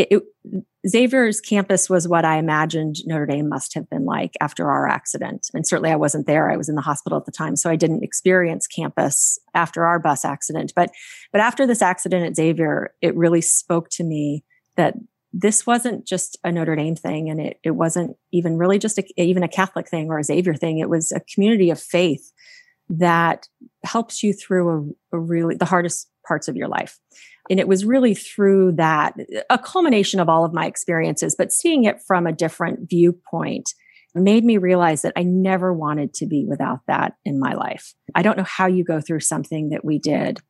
it, 0.00 0.08
it, 0.10 0.64
Xavier's 0.88 1.40
campus 1.40 1.90
was 1.90 2.08
what 2.08 2.24
I 2.24 2.38
imagined 2.38 2.96
Notre 3.04 3.26
Dame 3.26 3.48
must 3.48 3.74
have 3.74 3.88
been 3.90 4.06
like 4.06 4.32
after 4.40 4.70
our 4.70 4.88
accident. 4.88 5.48
And 5.52 5.66
certainly 5.66 5.90
I 5.90 5.96
wasn't 5.96 6.26
there. 6.26 6.50
I 6.50 6.56
was 6.56 6.68
in 6.68 6.74
the 6.74 6.80
hospital 6.80 7.18
at 7.18 7.26
the 7.26 7.32
time. 7.32 7.54
So 7.56 7.68
I 7.68 7.76
didn't 7.76 8.02
experience 8.02 8.66
campus 8.66 9.38
after 9.54 9.84
our 9.84 9.98
bus 9.98 10.24
accident. 10.24 10.72
But 10.74 10.90
but 11.32 11.40
after 11.42 11.66
this 11.66 11.82
accident 11.82 12.26
at 12.26 12.36
Xavier, 12.36 12.94
it 13.02 13.14
really 13.14 13.42
spoke 13.42 13.90
to 13.90 14.04
me 14.04 14.44
that 14.76 14.94
this 15.32 15.66
wasn't 15.66 16.06
just 16.06 16.38
a 16.42 16.50
Notre 16.50 16.74
Dame 16.74 16.96
thing, 16.96 17.30
and 17.30 17.40
it, 17.40 17.60
it 17.62 17.70
wasn't 17.72 18.16
even 18.32 18.56
really 18.56 18.80
just 18.80 18.98
a, 18.98 19.04
even 19.16 19.44
a 19.44 19.48
Catholic 19.48 19.88
thing 19.88 20.08
or 20.08 20.18
a 20.18 20.24
Xavier 20.24 20.54
thing. 20.54 20.78
It 20.78 20.88
was 20.88 21.12
a 21.12 21.20
community 21.32 21.70
of 21.70 21.80
faith 21.80 22.32
that 22.88 23.46
helps 23.84 24.22
you 24.24 24.32
through 24.32 24.96
a, 25.12 25.16
a 25.16 25.20
really 25.20 25.54
the 25.54 25.66
hardest 25.66 26.08
parts 26.26 26.48
of 26.48 26.56
your 26.56 26.68
life. 26.68 26.98
And 27.50 27.58
it 27.58 27.68
was 27.68 27.84
really 27.84 28.14
through 28.14 28.72
that 28.76 29.14
a 29.50 29.58
culmination 29.58 30.20
of 30.20 30.28
all 30.28 30.44
of 30.44 30.54
my 30.54 30.66
experiences, 30.66 31.34
but 31.36 31.52
seeing 31.52 31.84
it 31.84 32.00
from 32.06 32.26
a 32.26 32.32
different 32.32 32.88
viewpoint 32.88 33.74
made 34.14 34.44
me 34.44 34.56
realize 34.56 35.02
that 35.02 35.12
I 35.16 35.22
never 35.22 35.72
wanted 35.72 36.14
to 36.14 36.26
be 36.26 36.44
without 36.48 36.80
that 36.86 37.14
in 37.24 37.38
my 37.38 37.54
life. 37.54 37.94
I 38.14 38.22
don't 38.22 38.36
know 38.36 38.44
how 38.44 38.66
you 38.66 38.84
go 38.84 39.00
through 39.00 39.20
something 39.20 39.70
that 39.70 39.84
we 39.84 39.98
did 39.98 40.40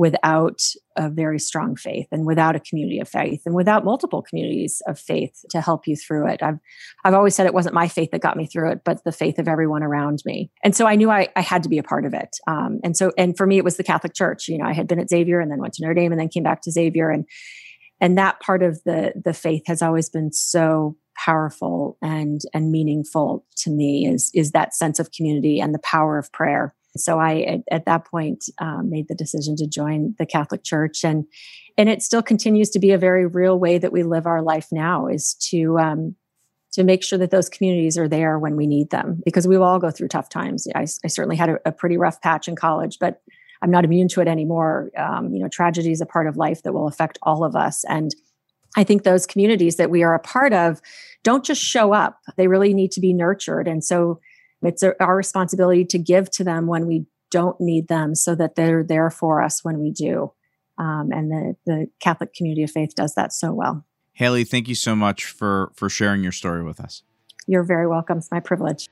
without 0.00 0.62
a 0.96 1.10
very 1.10 1.38
strong 1.38 1.76
faith 1.76 2.06
and 2.10 2.24
without 2.24 2.56
a 2.56 2.60
community 2.60 3.00
of 3.00 3.06
faith 3.06 3.42
and 3.44 3.54
without 3.54 3.84
multiple 3.84 4.22
communities 4.22 4.80
of 4.86 4.98
faith 4.98 5.44
to 5.50 5.60
help 5.60 5.86
you 5.86 5.94
through 5.94 6.26
it. 6.26 6.42
I've 6.42 6.58
I've 7.04 7.12
always 7.12 7.34
said 7.34 7.44
it 7.44 7.52
wasn't 7.52 7.74
my 7.74 7.86
faith 7.86 8.10
that 8.12 8.22
got 8.22 8.34
me 8.34 8.46
through 8.46 8.70
it, 8.72 8.80
but 8.82 9.04
the 9.04 9.12
faith 9.12 9.38
of 9.38 9.46
everyone 9.46 9.82
around 9.82 10.22
me. 10.24 10.50
And 10.64 10.74
so 10.74 10.86
I 10.86 10.96
knew 10.96 11.10
I, 11.10 11.28
I 11.36 11.42
had 11.42 11.62
to 11.64 11.68
be 11.68 11.76
a 11.76 11.82
part 11.82 12.06
of 12.06 12.14
it. 12.14 12.34
Um, 12.46 12.80
and 12.82 12.96
so 12.96 13.12
and 13.18 13.36
for 13.36 13.46
me 13.46 13.58
it 13.58 13.64
was 13.64 13.76
the 13.76 13.84
Catholic 13.84 14.14
Church. 14.14 14.48
You 14.48 14.56
know, 14.56 14.64
I 14.64 14.72
had 14.72 14.88
been 14.88 15.00
at 15.00 15.10
Xavier 15.10 15.38
and 15.38 15.52
then 15.52 15.60
went 15.60 15.74
to 15.74 15.82
Notre 15.82 15.92
Dame 15.92 16.12
and 16.12 16.20
then 16.20 16.30
came 16.30 16.44
back 16.44 16.62
to 16.62 16.70
Xavier 16.70 17.10
and 17.10 17.26
and 18.00 18.16
that 18.16 18.40
part 18.40 18.62
of 18.62 18.82
the 18.84 19.12
the 19.22 19.34
faith 19.34 19.64
has 19.66 19.82
always 19.82 20.08
been 20.08 20.32
so 20.32 20.96
powerful 21.14 21.98
and 22.00 22.40
and 22.54 22.72
meaningful 22.72 23.44
to 23.56 23.70
me 23.70 24.06
is 24.06 24.30
is 24.32 24.52
that 24.52 24.74
sense 24.74 24.98
of 24.98 25.12
community 25.12 25.60
and 25.60 25.74
the 25.74 25.80
power 25.80 26.16
of 26.16 26.32
prayer 26.32 26.74
so 26.96 27.18
I, 27.18 27.40
at, 27.40 27.60
at 27.70 27.84
that 27.86 28.04
point, 28.06 28.44
um, 28.60 28.90
made 28.90 29.08
the 29.08 29.14
decision 29.14 29.56
to 29.56 29.66
join 29.66 30.14
the 30.18 30.26
Catholic 30.26 30.64
Church, 30.64 31.04
and 31.04 31.24
and 31.78 31.88
it 31.88 32.02
still 32.02 32.22
continues 32.22 32.70
to 32.70 32.78
be 32.78 32.90
a 32.90 32.98
very 32.98 33.26
real 33.26 33.58
way 33.58 33.78
that 33.78 33.92
we 33.92 34.02
live 34.02 34.26
our 34.26 34.42
life 34.42 34.68
now 34.72 35.06
is 35.06 35.34
to 35.50 35.78
um, 35.78 36.16
to 36.72 36.84
make 36.84 37.02
sure 37.02 37.18
that 37.18 37.30
those 37.30 37.48
communities 37.48 37.98
are 37.98 38.08
there 38.08 38.38
when 38.38 38.56
we 38.56 38.66
need 38.66 38.90
them 38.90 39.20
because 39.24 39.46
we 39.46 39.56
will 39.56 39.64
all 39.64 39.78
go 39.78 39.90
through 39.90 40.08
tough 40.08 40.28
times. 40.28 40.66
I, 40.74 40.82
I 40.82 41.08
certainly 41.08 41.36
had 41.36 41.48
a, 41.48 41.58
a, 41.66 41.72
pretty 41.72 41.96
rough 41.96 42.20
patch 42.20 42.46
in 42.46 42.54
college, 42.54 42.98
but 43.00 43.22
I'm 43.60 43.72
not 43.72 43.84
immune 43.84 44.06
to 44.08 44.20
it 44.20 44.28
anymore. 44.28 44.90
Um, 44.96 45.34
you 45.34 45.42
know, 45.42 45.48
tragedy 45.48 45.90
is 45.90 46.00
a 46.00 46.06
part 46.06 46.28
of 46.28 46.36
life 46.36 46.62
that 46.62 46.72
will 46.72 46.86
affect 46.86 47.18
all 47.22 47.44
of 47.44 47.56
us, 47.56 47.84
and 47.88 48.14
I 48.76 48.84
think 48.84 49.02
those 49.02 49.26
communities 49.26 49.76
that 49.76 49.90
we 49.90 50.02
are 50.02 50.14
a 50.14 50.20
part 50.20 50.52
of 50.52 50.80
don't 51.22 51.44
just 51.44 51.62
show 51.62 51.92
up; 51.92 52.18
they 52.36 52.46
really 52.46 52.72
need 52.72 52.92
to 52.92 53.00
be 53.00 53.12
nurtured, 53.12 53.68
and 53.68 53.84
so 53.84 54.20
it's 54.62 54.82
our 54.82 55.16
responsibility 55.16 55.84
to 55.86 55.98
give 55.98 56.30
to 56.32 56.44
them 56.44 56.66
when 56.66 56.86
we 56.86 57.06
don't 57.30 57.60
need 57.60 57.88
them 57.88 58.14
so 58.14 58.34
that 58.34 58.56
they're 58.56 58.82
there 58.82 59.10
for 59.10 59.42
us 59.42 59.64
when 59.64 59.78
we 59.78 59.90
do. 59.90 60.32
Um, 60.78 61.10
and 61.12 61.30
the, 61.30 61.56
the 61.66 61.86
Catholic 62.00 62.34
community 62.34 62.62
of 62.62 62.70
faith 62.70 62.94
does 62.94 63.14
that 63.14 63.32
so 63.32 63.52
well. 63.52 63.84
Haley, 64.12 64.44
thank 64.44 64.68
you 64.68 64.74
so 64.74 64.96
much 64.96 65.24
for, 65.24 65.72
for 65.74 65.88
sharing 65.88 66.22
your 66.22 66.32
story 66.32 66.62
with 66.62 66.80
us. 66.80 67.02
You're 67.46 67.62
very 67.62 67.86
welcome. 67.86 68.18
It's 68.18 68.30
my 68.30 68.40
privilege. 68.40 68.88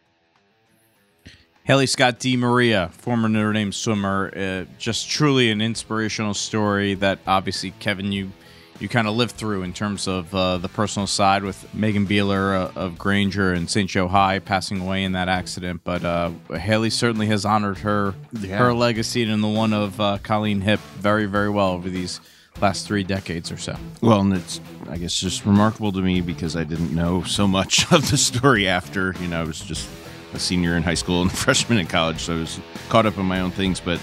Haley 1.65 1.87
Scott 1.87 2.19
DeMaria, 2.19 2.91
former 2.93 3.29
Notre 3.29 3.53
Dame 3.53 3.73
swimmer, 3.73 4.33
uh, 4.35 4.65
just 4.79 5.11
truly 5.11 5.51
an 5.51 5.61
inspirational 5.61 6.33
story 6.33 6.95
that 6.95 7.19
obviously, 7.27 7.73
Kevin, 7.73 8.11
you 8.11 8.33
you 8.81 8.89
kind 8.89 9.09
of 9.09 9.15
lived 9.17 9.33
through 9.33 9.63
in 9.63 9.73
terms 9.73 10.07
of 10.07 10.33
uh, 10.35 10.59
the 10.59 10.69
personal 10.69 11.07
side 11.07 11.43
with 11.43 11.73
Megan 11.75 12.07
Beeler 12.07 12.55
uh, 12.77 12.79
of 12.79 12.97
Granger 12.99 13.53
and 13.53 13.69
St. 13.69 13.89
Joe 13.91 14.07
High 14.09 14.39
passing 14.39 14.81
away 14.81 15.03
in 15.05 15.13
that 15.13 15.29
accident. 15.29 15.81
But 15.85 16.05
uh, 16.05 16.31
Haley 16.57 16.91
certainly 16.91 17.27
has 17.27 17.45
honored 17.45 17.79
her 17.79 18.15
Yeah. 18.33 18.59
her 18.59 18.73
legacy 18.73 19.25
and 19.25 19.43
the 19.43 19.49
one 19.49 19.73
of 19.73 20.01
uh, 20.01 20.19
Colleen 20.23 20.63
Hipp 20.63 20.79
very, 21.01 21.27
very 21.27 21.51
well 21.51 21.71
over 21.71 21.89
these 21.89 22.21
last 22.61 22.87
three 22.87 23.05
decades 23.05 23.51
or 23.53 23.57
so. 23.57 23.77
Well, 24.01 24.21
and 24.21 24.33
it's 24.35 24.61
I 24.91 24.97
guess 24.97 25.19
just 25.19 25.45
remarkable 25.45 25.93
to 25.93 26.01
me 26.01 26.21
because 26.21 26.57
I 26.57 26.65
didn't 26.65 26.95
know 26.95 27.23
so 27.25 27.47
much 27.49 27.91
of 27.93 28.11
the 28.11 28.17
story 28.17 28.69
after. 28.69 29.15
You 29.21 29.29
know, 29.29 29.41
I 29.41 29.45
was 29.45 29.61
just 29.61 29.89
a 30.35 30.39
senior 30.39 30.77
in 30.77 30.83
high 30.83 30.95
school 30.95 31.23
and 31.23 31.31
a 31.31 31.35
freshman 31.45 31.79
in 31.79 31.87
college, 31.87 32.21
so 32.21 32.37
I 32.37 32.39
was 32.41 32.61
caught 32.91 33.07
up 33.07 33.17
in 33.19 33.27
my 33.27 33.41
own 33.41 33.51
things. 33.51 33.81
But 33.81 34.01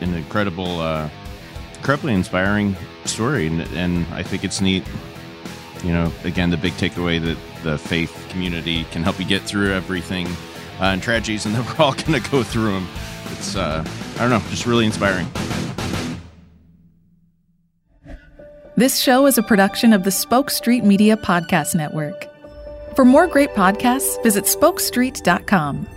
an 0.00 0.12
incredible, 0.14 0.80
uh, 0.80 1.08
incredibly 1.78 2.14
inspiring 2.14 2.76
story, 3.04 3.46
and, 3.46 3.62
and 3.74 4.06
I 4.12 4.22
think 4.22 4.44
it's 4.44 4.60
neat. 4.60 4.84
You 5.84 5.92
know, 5.92 6.12
again, 6.24 6.50
the 6.50 6.56
big 6.56 6.72
takeaway 6.74 7.22
that 7.22 7.38
the 7.62 7.78
faith 7.78 8.26
community 8.30 8.84
can 8.90 9.02
help 9.02 9.18
you 9.18 9.24
get 9.24 9.42
through 9.42 9.72
everything 9.72 10.26
uh, 10.80 10.84
and 10.92 11.02
tragedies, 11.02 11.46
and 11.46 11.54
that 11.54 11.66
we're 11.78 11.84
all 11.84 11.94
going 11.94 12.20
to 12.20 12.30
go 12.30 12.42
through 12.42 12.72
them. 12.72 12.88
It's 13.32 13.56
uh, 13.56 13.84
I 14.16 14.18
don't 14.18 14.30
know, 14.30 14.40
just 14.50 14.66
really 14.66 14.86
inspiring. 14.86 15.26
This 18.76 19.00
show 19.00 19.26
is 19.26 19.38
a 19.38 19.42
production 19.42 19.92
of 19.92 20.04
the 20.04 20.12
Spoke 20.12 20.50
Street 20.50 20.84
Media 20.84 21.16
Podcast 21.16 21.74
Network. 21.74 22.26
For 22.94 23.04
more 23.04 23.26
great 23.26 23.50
podcasts, 23.50 24.22
visit 24.22 24.44
spokestreet.com. 24.44 25.88